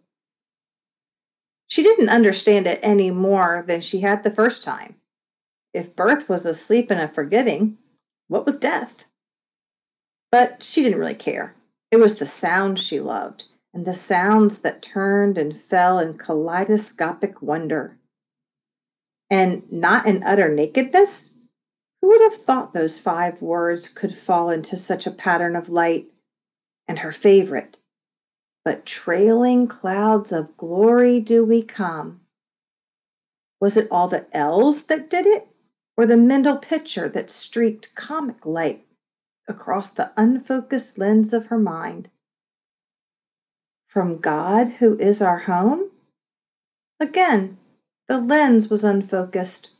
She 1.69 1.83
didn't 1.83 2.09
understand 2.09 2.67
it 2.67 2.81
any 2.83 3.11
more 3.11 3.65
than 3.67 3.83
she 3.83 4.01
had 4.01 4.23
the 4.25 4.31
first 4.31 4.63
time. 4.65 4.98
If 5.75 5.95
birth 5.95 6.29
was 6.29 6.47
a 6.47 6.55
sleep 6.55 6.91
and 6.91 7.01
a 7.01 7.09
forgetting, 7.09 7.79
what 8.29 8.47
was 8.47 8.59
death? 8.59 9.07
But 10.31 10.63
she 10.63 10.83
didn't 10.83 10.99
really 10.99 11.15
care. 11.15 11.55
It 11.91 11.99
was 11.99 12.19
the 12.19 12.27
sound 12.27 12.79
she 12.79 13.01
loved, 13.01 13.47
and 13.73 13.85
the 13.85 13.95
sounds 13.95 14.63
that 14.63 14.83
turned 14.83 15.39
and 15.39 15.57
fell 15.57 15.99
in 15.99 16.19
kaleidoscopic 16.19 17.41
wonder. 17.41 17.97
And 19.31 19.71
not 19.71 20.07
in 20.07 20.23
utter 20.23 20.53
nakedness? 20.55 21.37
Who 22.01 22.09
would 22.09 22.23
have 22.23 22.43
thought 22.43 22.73
those 22.73 22.99
five 22.99 23.43
words 23.43 23.89
could 23.89 24.17
fall 24.17 24.51
into 24.51 24.77
such 24.77 25.07
a 25.07 25.11
pattern 25.11 25.57
of 25.57 25.69
light? 25.69 26.11
And 26.87 27.01
her 27.01 27.13
favorite, 27.13 27.77
but 28.65 28.87
trailing 28.87 29.67
clouds 29.67 30.33
of 30.33 30.57
glory 30.57 31.21
do 31.21 31.45
we 31.45 31.63
come. 31.63 32.23
Was 33.61 33.77
it 33.77 33.89
all 33.91 34.09
the 34.09 34.27
L's 34.35 34.87
that 34.87 35.11
did 35.11 35.27
it? 35.27 35.49
Or 35.99 36.07
the 36.07 36.17
Mendel 36.17 36.57
picture 36.57 37.09
that 37.09 37.29
streaked 37.29 37.93
comic 37.97 38.47
light 38.47 38.87
across 39.49 39.89
the 39.89 40.13
unfocused 40.17 40.97
lens 40.97 41.35
of 41.35 41.47
her 41.47 41.59
mind. 41.59 42.09
From 43.89 44.19
God, 44.19 44.75
who 44.79 44.97
is 44.99 45.21
our 45.21 45.41
home? 45.41 45.91
Again, 47.01 47.59
the 48.07 48.19
lens 48.21 48.71
was 48.71 48.85
unfocused. 48.85 49.71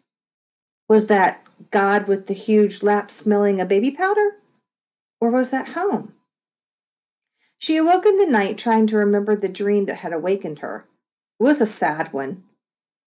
Was 0.89 1.07
that 1.07 1.45
God 1.71 2.09
with 2.09 2.27
the 2.27 2.35
huge 2.35 2.83
lap 2.83 3.13
smelling 3.13 3.61
a 3.61 3.65
baby 3.65 3.93
powder? 3.93 4.39
Or 5.21 5.31
was 5.31 5.51
that 5.51 5.69
home? 5.69 6.15
She 7.59 7.77
awoke 7.77 8.07
in 8.07 8.19
the 8.19 8.27
night 8.27 8.59
trying 8.59 8.89
to 8.89 8.97
remember 8.97 9.37
the 9.37 9.49
dream 9.49 9.87
that 9.87 9.99
had 9.99 10.13
awakened 10.13 10.61
her. 10.61 10.89
It 11.39 11.45
was 11.45 11.61
a 11.61 11.67
sad 11.67 12.13
one. 12.13 12.43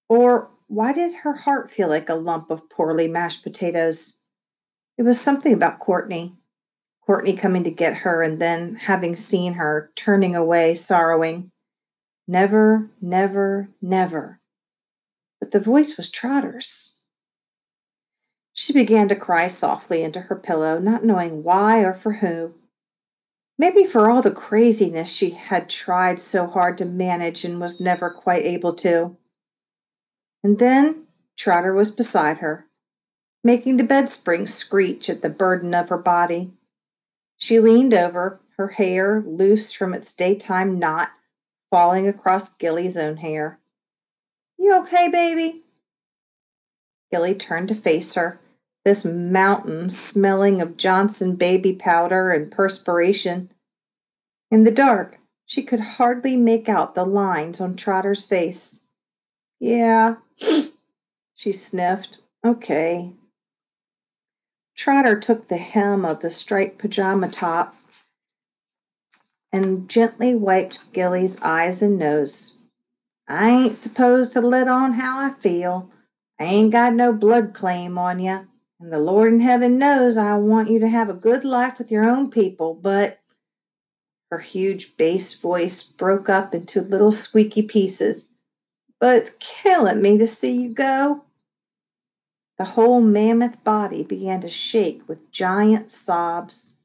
Or 0.08 0.50
why 0.72 0.94
did 0.94 1.14
her 1.14 1.34
heart 1.34 1.70
feel 1.70 1.90
like 1.90 2.08
a 2.08 2.16
lump 2.16 2.50
of 2.50 2.70
poorly 2.70 3.06
mashed 3.06 3.44
potatoes? 3.44 4.20
It 4.98 5.04
was 5.04 5.20
something 5.20 5.54
about 5.54 5.80
Courtney. 5.80 6.38
Courtney 7.06 7.34
coming 7.34 7.66
to 7.66 7.72
get 7.72 7.94
her 7.94 8.24
and 8.24 8.42
then 8.42 8.76
having 8.76 9.18
seen 9.18 9.56
her 9.56 9.92
turning 9.98 10.34
away, 10.34 10.76
sorrowing. 10.76 11.52
Never, 12.26 12.90
never, 13.02 13.70
never. 13.82 14.40
But 15.42 15.52
the 15.52 15.60
voice 15.60 15.98
was 15.98 16.10
Trotter's. 16.10 17.00
She 18.54 18.72
began 18.72 19.10
to 19.10 19.16
cry 19.16 19.50
softly 19.50 20.04
into 20.04 20.22
her 20.22 20.38
pillow, 20.38 20.80
not 20.80 21.04
knowing 21.04 21.44
why 21.44 21.82
or 21.82 21.94
for 21.94 22.14
who. 22.14 22.54
Maybe 23.58 23.84
for 23.84 24.10
all 24.10 24.22
the 24.22 24.32
craziness 24.32 25.10
she 25.10 25.32
had 25.32 25.68
tried 25.68 26.22
so 26.22 26.48
hard 26.48 26.78
to 26.78 26.86
manage 26.86 27.44
and 27.44 27.60
was 27.60 27.82
never 27.82 28.10
quite 28.10 28.46
able 28.46 28.74
to. 28.76 29.18
And 30.44 30.60
then 30.60 31.04
Trotter 31.38 31.74
was 31.74 31.92
beside 31.92 32.40
her, 32.40 32.66
making 33.44 33.78
the 33.78 33.84
bed 33.84 34.10
springs 34.10 34.54
screech 34.54 35.10
at 35.10 35.22
the 35.22 35.30
burden 35.30 35.74
of 35.74 35.90
her 35.90 35.98
body. 35.98 36.52
She 37.38 37.60
leaned 37.60 37.94
over, 37.94 38.40
her 38.58 38.70
hair 38.70 39.24
loose 39.26 39.72
from 39.72 39.94
its 39.94 40.14
daytime 40.14 40.78
knot, 40.78 41.10
falling 41.70 42.08
across 42.08 42.54
Gilly's 42.56 42.98
own 42.98 43.18
hair. 43.18 43.60
You 44.58 44.78
okay, 44.82 45.10
baby? 45.10 45.64
Gilly 47.10 47.34
turned 47.34 47.68
to 47.70 47.76
face 47.76 48.14
her, 48.16 48.40
this 48.86 49.06
mountain 49.06 49.90
smelling 49.90 50.62
of 50.62 50.78
Johnson 50.78 51.36
baby 51.36 51.74
powder 51.74 52.32
and 52.32 52.52
perspiration. 52.52 53.52
In 54.50 54.64
the 54.64 54.72
dark, 54.72 55.20
she 55.46 55.64
could 55.64 55.80
hardly 55.80 56.38
make 56.38 56.70
out 56.70 56.96
the 56.96 57.06
lines 57.06 57.60
on 57.60 57.76
Trotter's 57.76 58.26
face. 58.28 58.82
Yeah, 59.60 60.16
she 61.34 61.52
sniffed. 61.52 62.20
Okay. 62.46 63.12
Trotter 64.76 65.20
took 65.20 65.48
the 65.48 65.58
hem 65.58 66.06
of 66.06 66.22
the 66.22 66.30
striped 66.30 66.78
pajama 66.80 67.30
top 67.30 67.76
and 69.52 69.90
gently 69.90 70.34
wiped 70.34 70.92
Gilly's 70.94 71.42
eyes 71.42 71.82
and 71.82 72.00
nose. 72.00 72.56
I 73.28 73.50
ain't 73.50 73.78
supposed 73.78 74.34
to 74.34 74.42
let 74.42 74.68
on 74.68 74.94
how 74.94 75.20
I 75.20 75.30
feel. 75.30 75.90
I 76.40 76.46
ain't 76.46 76.72
got 76.72 76.94
no 76.94 77.14
blood 77.14 77.54
claim 77.54 77.98
on 77.98 78.20
you, 78.20 78.48
and 78.80 78.92
the 78.92 79.00
Lord 79.00 79.32
in 79.32 79.40
heaven 79.42 79.78
knows 79.78 80.18
I 80.18 80.36
want 80.36 80.70
you 80.70 80.80
to 80.80 80.90
have 80.90 81.10
a 81.10 81.14
good 81.14 81.44
life 81.44 81.78
with 81.78 81.92
your 81.92 82.04
own 82.04 82.32
people, 82.32 82.74
but 82.74 83.20
her 84.32 84.40
huge 84.40 84.98
bass 84.98 85.34
voice 85.36 85.86
broke 85.86 86.30
up 86.30 86.56
into 86.56 86.82
little 86.82 87.12
squeaky 87.12 87.62
pieces 87.62 88.31
but 89.02 89.16
it's 89.18 89.32
killing 89.40 90.00
me 90.02 90.18
to 90.20 90.28
see 90.28 90.52
you 90.52 90.70
go. 90.70 91.24
The 92.60 92.66
whole 92.66 93.02
mammoth 93.02 93.64
body 93.64 94.04
began 94.04 94.40
to 94.42 94.50
shake 94.50 95.02
with 95.10 95.32
giant 95.32 95.90
sobs. 95.90 96.78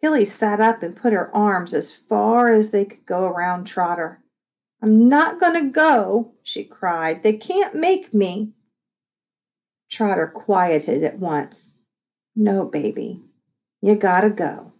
Gilly 0.00 0.24
sat 0.24 0.60
up 0.60 0.82
and 0.82 0.96
put 0.96 1.12
her 1.12 1.32
arms 1.32 1.72
as 1.72 1.94
far 1.94 2.48
as 2.48 2.72
they 2.72 2.84
could 2.84 3.06
go 3.06 3.24
around 3.24 3.64
Trotter. 3.64 4.18
I'm 4.82 5.08
not 5.08 5.38
going 5.38 5.54
to 5.54 5.70
go, 5.70 6.32
she 6.42 6.64
cried. 6.64 7.22
They 7.22 7.34
can't 7.34 7.76
make 7.76 8.12
me. 8.12 8.50
Trotter 9.88 10.26
quieted 10.26 11.04
at 11.04 11.20
once. 11.20 11.82
No, 12.34 12.64
baby, 12.64 13.20
you 13.80 13.94
gotta 13.94 14.30
go. 14.30 14.72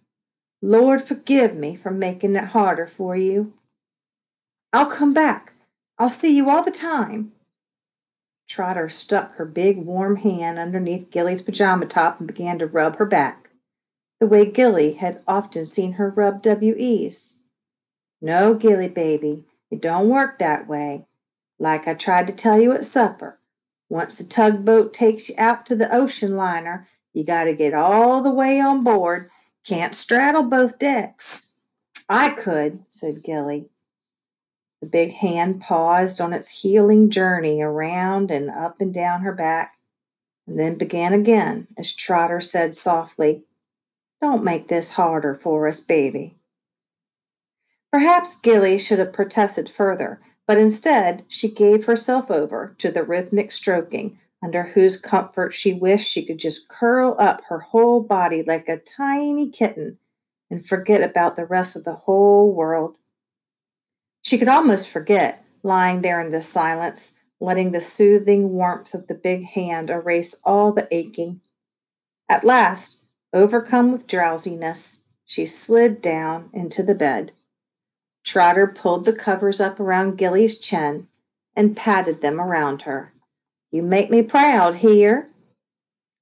Lord, 0.61 1.03
forgive 1.03 1.55
me 1.55 1.75
for 1.75 1.91
making 1.91 2.35
it 2.35 2.45
harder 2.45 2.87
for 2.87 3.15
you. 3.15 3.53
I'll 4.73 4.87
come 4.87 5.13
back. 5.13 5.53
I'll 6.03 6.09
see 6.09 6.35
you 6.35 6.49
all 6.49 6.63
the 6.63 6.69
time. 6.69 7.31
Trotter 8.49 8.89
stuck 8.89 9.35
her 9.35 9.45
big 9.45 9.77
warm 9.77 10.17
hand 10.17 10.59
underneath 10.59 11.09
Gilly's 11.09 11.41
pajama 11.41 11.85
top 11.85 12.19
and 12.19 12.27
began 12.27 12.59
to 12.59 12.67
rub 12.67 12.97
her 12.97 13.05
back, 13.05 13.51
the 14.19 14.27
way 14.27 14.45
Gilly 14.45 14.95
had 14.95 15.23
often 15.29 15.65
seen 15.65 15.93
her 15.93 16.09
rub 16.09 16.41
W.E.'s. 16.41 17.43
No, 18.21 18.53
Gilly 18.53 18.89
baby, 18.89 19.45
it 19.71 19.81
don't 19.81 20.09
work 20.09 20.39
that 20.39 20.67
way. 20.67 21.05
Like 21.57 21.87
I 21.87 21.93
tried 21.93 22.27
to 22.27 22.33
tell 22.33 22.59
you 22.59 22.73
at 22.73 22.83
supper, 22.83 23.39
once 23.87 24.15
the 24.15 24.25
tugboat 24.25 24.93
takes 24.93 25.29
you 25.29 25.35
out 25.37 25.65
to 25.67 25.75
the 25.77 25.95
ocean 25.95 26.35
liner, 26.35 26.85
you 27.13 27.23
got 27.23 27.45
to 27.45 27.55
get 27.55 27.73
all 27.73 28.21
the 28.21 28.29
way 28.29 28.59
on 28.59 28.83
board. 28.83 29.29
Can't 29.65 29.95
straddle 29.95 30.43
both 30.43 30.79
decks. 30.79 31.55
I 32.09 32.31
could, 32.31 32.83
said 32.89 33.23
Gilly. 33.23 33.69
The 34.83 34.89
big 34.89 35.13
hand 35.13 35.61
paused 35.61 36.19
on 36.19 36.33
its 36.33 36.61
healing 36.61 37.09
journey 37.09 37.61
around 37.61 38.29
and 38.29 38.49
up 38.49 38.81
and 38.81 38.93
down 38.93 39.21
her 39.21 39.31
back, 39.31 39.77
and 40.45 40.59
then 40.59 40.77
began 40.77 41.13
again 41.13 41.67
as 41.77 41.95
Trotter 41.95 42.41
said 42.41 42.75
softly, 42.75 43.45
Don't 44.19 44.43
make 44.43 44.67
this 44.67 44.89
harder 44.95 45.35
for 45.35 45.69
us, 45.69 45.79
baby. 45.79 46.35
Perhaps 47.93 48.37
Gilly 48.41 48.77
should 48.77 48.99
have 48.99 49.13
protested 49.13 49.69
further, 49.69 50.19
but 50.45 50.57
instead 50.57 51.23
she 51.29 51.47
gave 51.47 51.85
herself 51.85 52.29
over 52.29 52.75
to 52.79 52.91
the 52.91 53.03
rhythmic 53.03 53.53
stroking, 53.53 54.19
under 54.43 54.63
whose 54.63 54.99
comfort 54.99 55.55
she 55.55 55.71
wished 55.71 56.11
she 56.11 56.25
could 56.25 56.39
just 56.39 56.67
curl 56.67 57.15
up 57.17 57.41
her 57.45 57.59
whole 57.59 58.01
body 58.01 58.43
like 58.43 58.67
a 58.67 58.75
tiny 58.75 59.49
kitten 59.49 59.97
and 60.51 60.67
forget 60.67 61.01
about 61.01 61.37
the 61.37 61.45
rest 61.45 61.77
of 61.77 61.85
the 61.85 61.95
whole 61.95 62.51
world. 62.51 62.97
She 64.23 64.37
could 64.37 64.47
almost 64.47 64.89
forget, 64.89 65.45
lying 65.63 66.01
there 66.01 66.19
in 66.21 66.31
the 66.31 66.41
silence, 66.41 67.13
letting 67.39 67.71
the 67.71 67.81
soothing 67.81 68.53
warmth 68.53 68.93
of 68.93 69.07
the 69.07 69.13
big 69.13 69.43
hand 69.43 69.89
erase 69.89 70.39
all 70.45 70.71
the 70.71 70.87
aching. 70.91 71.41
At 72.29 72.45
last, 72.45 73.05
overcome 73.33 73.91
with 73.91 74.07
drowsiness, 74.07 75.03
she 75.25 75.45
slid 75.45 76.01
down 76.01 76.49
into 76.53 76.83
the 76.83 76.95
bed. 76.95 77.33
Trotter 78.23 78.65
pulled 78.65 79.03
the 79.03 79.13
covers 79.13 79.59
up 79.59 79.77
around 79.77 80.17
Gilly's 80.17 80.57
chin 80.57 81.09
and 81.53 81.75
patted 81.75 82.21
them 82.21 82.39
around 82.39 82.83
her. 82.83 83.13
You 83.71 83.83
make 83.83 84.09
me 84.09 84.23
proud 84.23 84.75
here. 84.75 85.29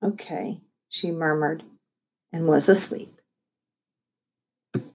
Okay, 0.04 0.62
she 0.90 1.12
murmured 1.12 1.64
and 2.34 2.48
was 2.48 2.68
asleep. 2.68 3.21